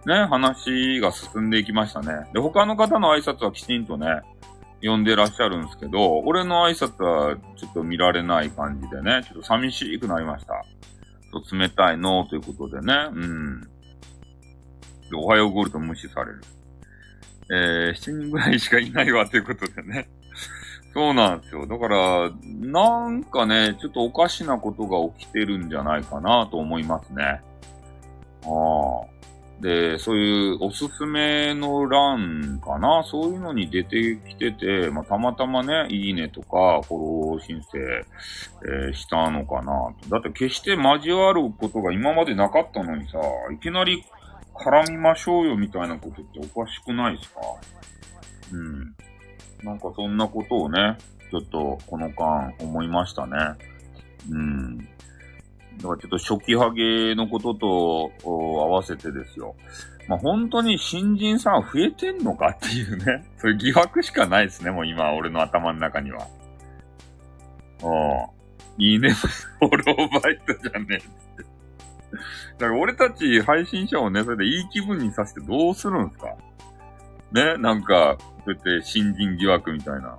[0.06, 2.30] ね、話が進んでいきましたね。
[2.34, 4.22] で、他の方の挨拶はきちんとね、
[4.82, 10.54] 呼んでらっしゃるんですけど、俺の挨拶はちょっと見られない感じでね、ちょっと寂しくなりました。
[11.32, 13.62] と冷たいのということでね、うん。
[13.62, 13.68] で、
[15.16, 16.42] おはようゴルド無視される。
[17.52, 20.08] えー、7人ぐらいしかいないわということでね。
[20.94, 21.68] そうなんですよ。
[21.68, 27.24] だから、なんかね、ちょっとおかしなことが起きてるんじゃないかなと思いますね。
[27.24, 27.42] あ
[29.06, 29.20] あ。
[29.62, 33.04] で、そういうおすすめの欄かな？
[33.04, 43.20] そういうのに出てきてて、まあ、たまたまね、いいねとか、フォロー申請、えー、したのかなだって決して交わることが今までなかったのにさ、
[43.54, 44.06] いきなり
[44.56, 47.42] 絡みましょうよみたいなことっておかしくないですか？
[48.54, 48.96] うん。
[49.64, 50.98] なんかそんなことをね、
[51.32, 53.36] ちょっとこの間思いましたね。
[54.30, 54.78] うん。
[54.78, 54.90] だか
[55.80, 59.56] らちょっと初期ハゲのことと合わせてですよ。
[60.08, 63.26] まあ、本当に新人さん増えてんのかっていうね。
[63.38, 66.28] そういう疑惑しかないですね、もう今、俺の頭の中には。
[67.84, 68.84] うん。
[68.84, 71.06] いいね、フォローバイトじゃねえって。
[72.58, 76.28] だから俺たち配信者をね、それでいい気分にさせてどうするんすか？
[77.32, 80.18] ね、なんか、そうやって新人疑惑みたいな。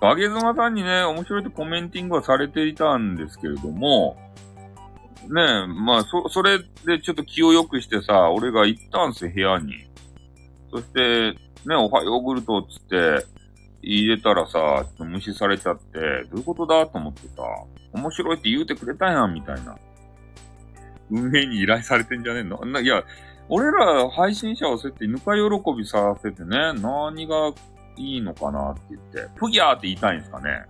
[0.00, 4.16] あげずまさんにね、面白いとコメンティングはされていたんですけれども、
[5.28, 9.72] ねえ、まあ、そ、それでちょっと気を良くしてさ、俺が行ったんすよ、部屋に。
[10.70, 11.32] そして、
[11.66, 13.26] ね、おはヨーグルトっつって、
[13.82, 15.98] 入れたらさ、ちょっと無視されちゃって、
[16.30, 17.42] どういうことだと思ってさ、
[17.92, 19.78] 面白いって言うてくれたやん、みたいな。
[21.10, 22.64] 運営に依頼されてんじゃねえの？
[22.64, 23.04] ないや、
[23.48, 27.52] 俺ら配信者をそうやってぬか喜びさせてね、何が
[27.96, 30.64] いいのかなって言って、プギャーって言いたいんですかね。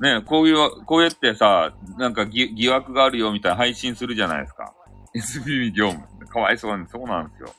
[0.00, 4.74] ねこういう、こうやってさ、なんか疑惑があるよみたいな配信するじゃないですか。
[5.14, 6.06] SBB 業務。
[6.26, 7.54] かわいそうなんで、そうなんですよ。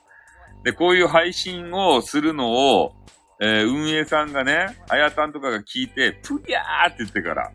[0.63, 2.93] で、こういう配信をするのを、
[3.39, 7.51] えー、運営さんがね、あやたんとかが聞いて、プギャーって言ってから、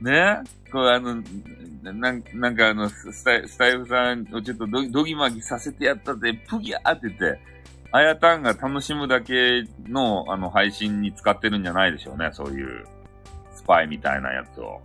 [0.00, 1.22] ねこうあの、
[1.82, 7.40] なん、なんかあの、スタイスタイフさんをちょっとドドギマギさせてやったで、プギャーって言って、
[7.90, 12.30] あやたんが楽しむだけの、あの、配信に使ってるんじゃないでしょうね。
[12.32, 12.84] そういう、
[13.54, 14.80] スパイみたいなやつを。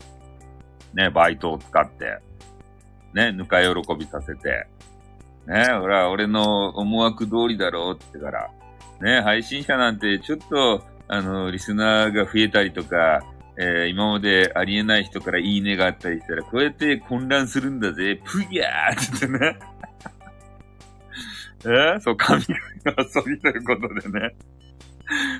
[0.93, 2.19] ね、バイトを使って。
[3.13, 4.67] ね、ぬか喜びさせて。
[5.45, 8.49] ね、ほら、俺の思惑通りだろうってから。
[9.01, 13.21] ね、配信者なんてちょっと、あの、リスナーが増えたりとか、
[13.57, 19.59] えー、今までありえない人からいいねがあったりしたら、こうやって混乱するんだぜ、プギャーって言ってね。
[21.65, 24.35] えー、そう、神々の遊びということでね。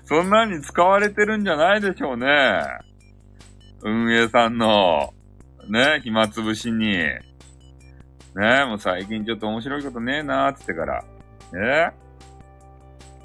[0.06, 2.62] そんなに使われてるんじゃないでしょうね。
[3.82, 5.14] 運営さんの、
[5.68, 6.98] ね、暇つぶしに。
[8.36, 11.04] ね、もう最近ちょっと面白いことねえなーってってから。
[11.56, 12.03] え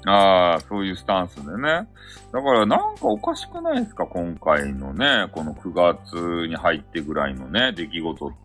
[0.05, 1.87] ああ、そういうスタンスでね。
[2.31, 4.05] だからなんかおかしくないですか？
[4.05, 8.35] 今回のね、この9月に入ってぐらいのね、出来事って。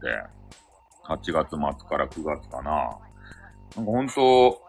[1.06, 2.70] 8月末から9月かな。
[2.72, 4.60] なんか本当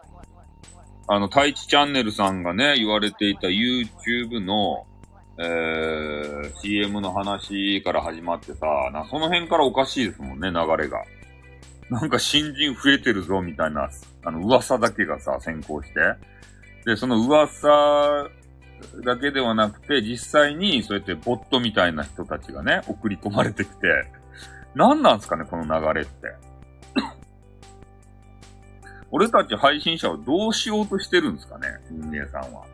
[1.08, 4.86] あの、太一チャンネルさんがね、言われていた YouTube の、
[5.38, 11.02] えー、CM の話から始まってさ、な、その辺からおかしいですもんね、流れが。
[11.90, 13.88] なんか新人増えてるぞ、みたいな、
[14.24, 16.00] あの、噂だけがさ、先行して。
[16.86, 18.30] で、その噂
[19.04, 23.76] だけではなくて、実際にそうやってボットみたいな人たちがね、送り込まれてきて、
[24.76, 26.32] 何なんすかね、この流れって。
[29.10, 32.64] 俺たち配信者はどうしようとしてるんですかね、運営さんは。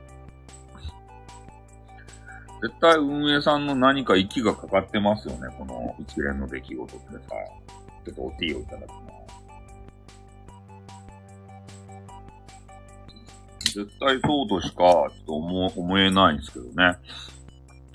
[2.61, 7.21] 絶対運営さんの何か息がかかってますよね、この一連の出来事ってさ。
[8.05, 8.95] ちょっとおティーをいただきま
[9.29, 9.42] す。
[13.75, 16.97] 絶対そうとしか、ちょっと思、思えないんですけどね。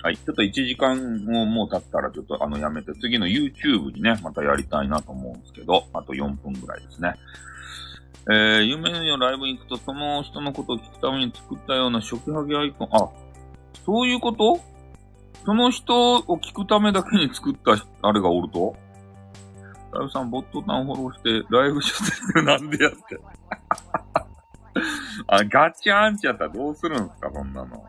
[0.02, 0.16] はい。
[0.16, 7.14] ちょっと1時間ももう経ったらちょっとあのやめて、次の YouTube にね、またやりたいなと思うんですけど、あと4分ぐらいですね。
[8.30, 13.08] えー、夢のライブに行くと、その人のことを聞くために作ったような初期ハゲアイコン、あ、
[13.84, 14.60] そういうこと？
[15.46, 17.72] その人を聞くためだけに作った
[18.02, 18.76] あれがおると？
[19.92, 22.98] ライブさん、ボットタンフォローして、ライブ出演なんでやって。
[25.26, 27.84] あ、ガチアンチやったらどうするんすか、そんなの。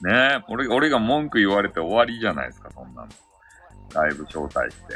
[0.00, 3.08] ねえ、俺、俺が文句言われて終わりじゃないですか、そんなの。
[3.94, 4.94] ライブ招待して。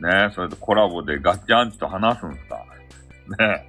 [0.00, 2.56] ねえ、それとコラボでガチアンチと話すんすか。
[3.38, 3.68] ね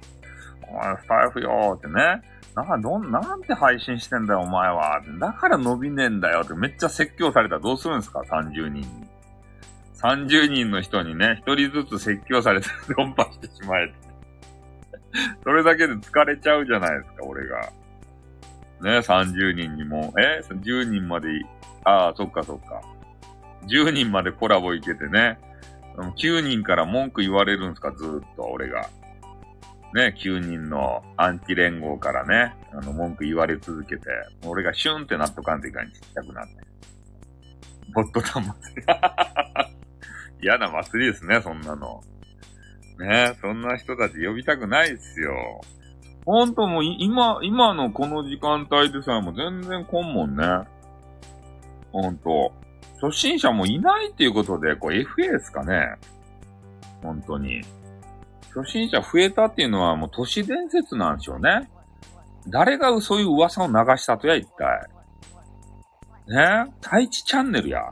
[0.70, 2.22] お前スタイフよーってね。
[2.54, 5.00] な、どん、なんて配信してんだよ、お前は。
[5.20, 8.86] だから伸びねえんだよってめっちゃ説教されたらどうするんすか ?30 人に。
[9.94, 13.92] 30人の人にね、1人ずつ説教されて論破してしまえ。
[15.42, 17.60] それだけで疲れちゃうじゃないですか、俺が。
[18.80, 21.28] ね、30人にも、え ?10 人まで、
[21.84, 22.82] ああ、そっかそっか。
[23.66, 25.38] 10人までコラボいけてね。
[25.96, 28.88] 9人から文句言われるんすか、ずーっと、俺が。
[29.94, 34.04] ね、9人のアンチ連合からね、あの、文句言われ続けて、
[34.44, 36.54] 俺がシュンってなっとかんといかんちっちゃくなって。
[37.94, 38.84] ボット端末。
[40.40, 42.02] 嫌な祭りですね、そんなの。
[42.98, 45.60] ねそんな人たち呼びたくないっすよ。
[46.26, 50.44] ほんともう今、今のこの時間帯でさえ、も全然来んもんね。
[51.90, 52.52] ほんと。
[53.00, 55.94] 初心者もいないっていうことで、こう FA ですかね。
[57.02, 57.62] 本当に。
[58.54, 61.70] 初心者増えたっていうのはもう都市伝説なんでしょうね。
[62.48, 64.86] 誰がそういう噂を流したとや、一体。
[66.28, 67.82] ね太一チャンネルや。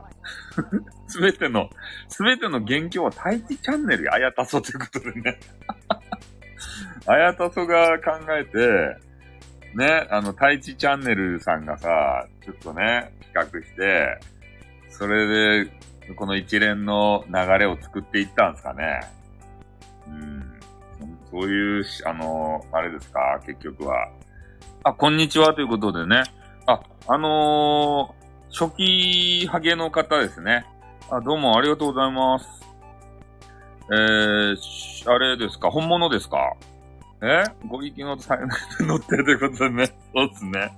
[1.07, 1.69] すべての、
[2.09, 4.13] すべての元凶は太一チャンネルや。
[4.13, 5.39] あやたそということでね。
[7.07, 9.07] あやたそが考えて、
[9.75, 14.19] ね、あの、太一チャンネルさんがさ、ちょっとね、企画して、
[14.89, 15.71] それで、
[16.15, 19.01] この一連の流れを作っていったんですかね。
[20.07, 20.59] うん。
[21.29, 24.09] そういう、あの、あれですか、結局は。
[24.83, 26.23] あ、こんにちはということでね。
[26.65, 28.15] あ、あの、
[28.51, 30.65] 初期ハゲの方ですね。
[31.11, 32.47] あ、どうもありがとうございます。
[33.91, 35.69] えー、あれですか？
[35.69, 36.53] 本物ですか？
[37.21, 37.43] え？
[37.67, 39.85] ご意見の載ってるということでね。
[40.13, 40.77] そうっすね。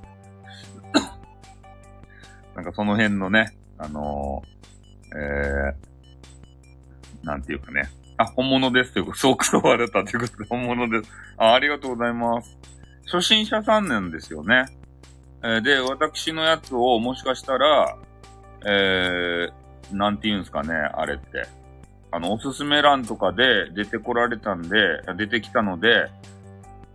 [2.55, 7.89] なんかその辺のね、あのー、えー、なんていうかね。
[8.17, 11.11] あ、本物ですということ、そうくそ割れたということで本物です。
[11.37, 12.57] あ、ありがとうございます。
[13.05, 14.65] 初心者さんなんですよね。
[15.43, 17.97] え、で、私のやつをもしかしたら、
[18.65, 21.47] えー、なんて言うんすかね、あれって。
[22.11, 24.77] あの、おすすめ欄とかで出てこられたんで、
[25.17, 26.07] 出てきたので、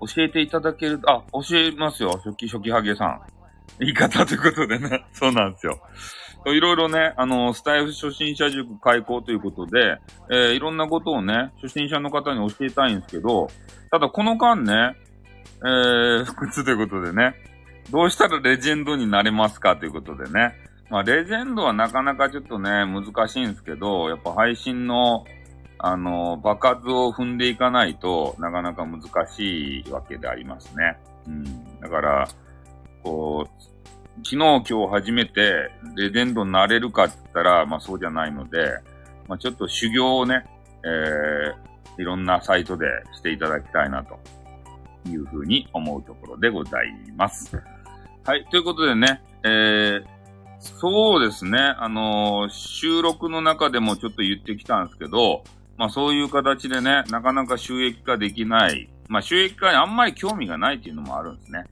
[0.01, 3.20] 教えていただける、あ、教えますよ、初期初期ハゲさん。
[3.78, 5.80] 言い方ということでね、 そうなんですよ。
[6.47, 9.99] いろいろね、あの、スタイフ初心者塾開講ということで、
[10.30, 13.49] えー、いろんなことをね、初心者の方に教えたいんですけど、
[13.90, 14.97] ただこの間ね、
[15.64, 17.34] えー、 不屈ということでね、
[17.91, 20.55] どうしたらレジェンドになれますかということでね、
[20.91, 25.24] まあ、レジェンドはなかなかちょっとね、難しいんですけど、やっぱ配信の、
[25.78, 30.97] あの、爆発を踏んでいかないとなかなか難しいわけでありますね。
[31.26, 31.80] うん。
[31.80, 32.28] だから、
[33.03, 33.64] こう、
[34.18, 38.78] 昨日今日初めてレジェンドになれるかって言ったら、まあそうじゃないので、
[39.26, 40.47] まあちょっと修行をね、
[40.85, 44.18] えー、いろんなサイトでしていただきたいなと
[45.09, 47.61] いうふうに思うところでございます。
[48.27, 48.47] はい。
[48.51, 50.05] ということでね、えー、
[50.59, 51.59] そうですね。
[51.59, 55.45] あのー、収録の中でもちょっと言ってきたんですけど、
[55.77, 61.64] まあそういう形でね、なかなか収益化できない、まあ、収益化にあんまり興味がないっていうのもあるんですね。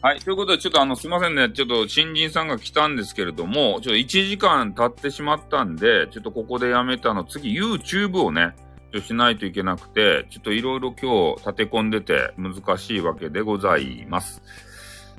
[0.00, 0.18] はい。
[0.20, 1.50] ということで、ちょっとあの、すいませんね。
[1.50, 8.54] ちょっと新人さんが来たんですけれども、ちょっと1時間経ってしまったんで、ちょっとここでやめたの、次 YouTube をね、
[8.94, 14.42] ちょしないといけなくて、ちょっといろいろ今日立て込んでて難しいわけでございます。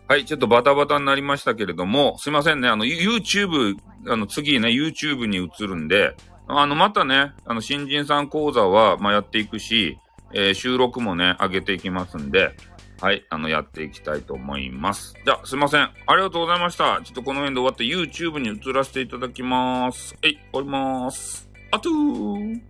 [0.10, 2.70] はい、ちょっとバタバタになりましたけれども、すいませんね。
[2.70, 3.76] あの、YouTube、
[4.08, 6.16] あの、次ね、YouTube に移るんで、
[6.48, 10.00] あの、またね、あの、新人さん講座は、まあ、やっていくし、
[10.34, 12.56] えー、収録もね、上げていきますんで、
[13.02, 15.14] はい、あの、やっていきたいと思います。
[15.26, 15.82] じゃあ、すいません。
[15.82, 17.02] ありがとうございました。
[17.04, 20.16] ちょっとこの辺で終わって YouTube に移らせていただきます。
[20.24, 21.50] はい、終わります。
[21.72, 22.62] あとー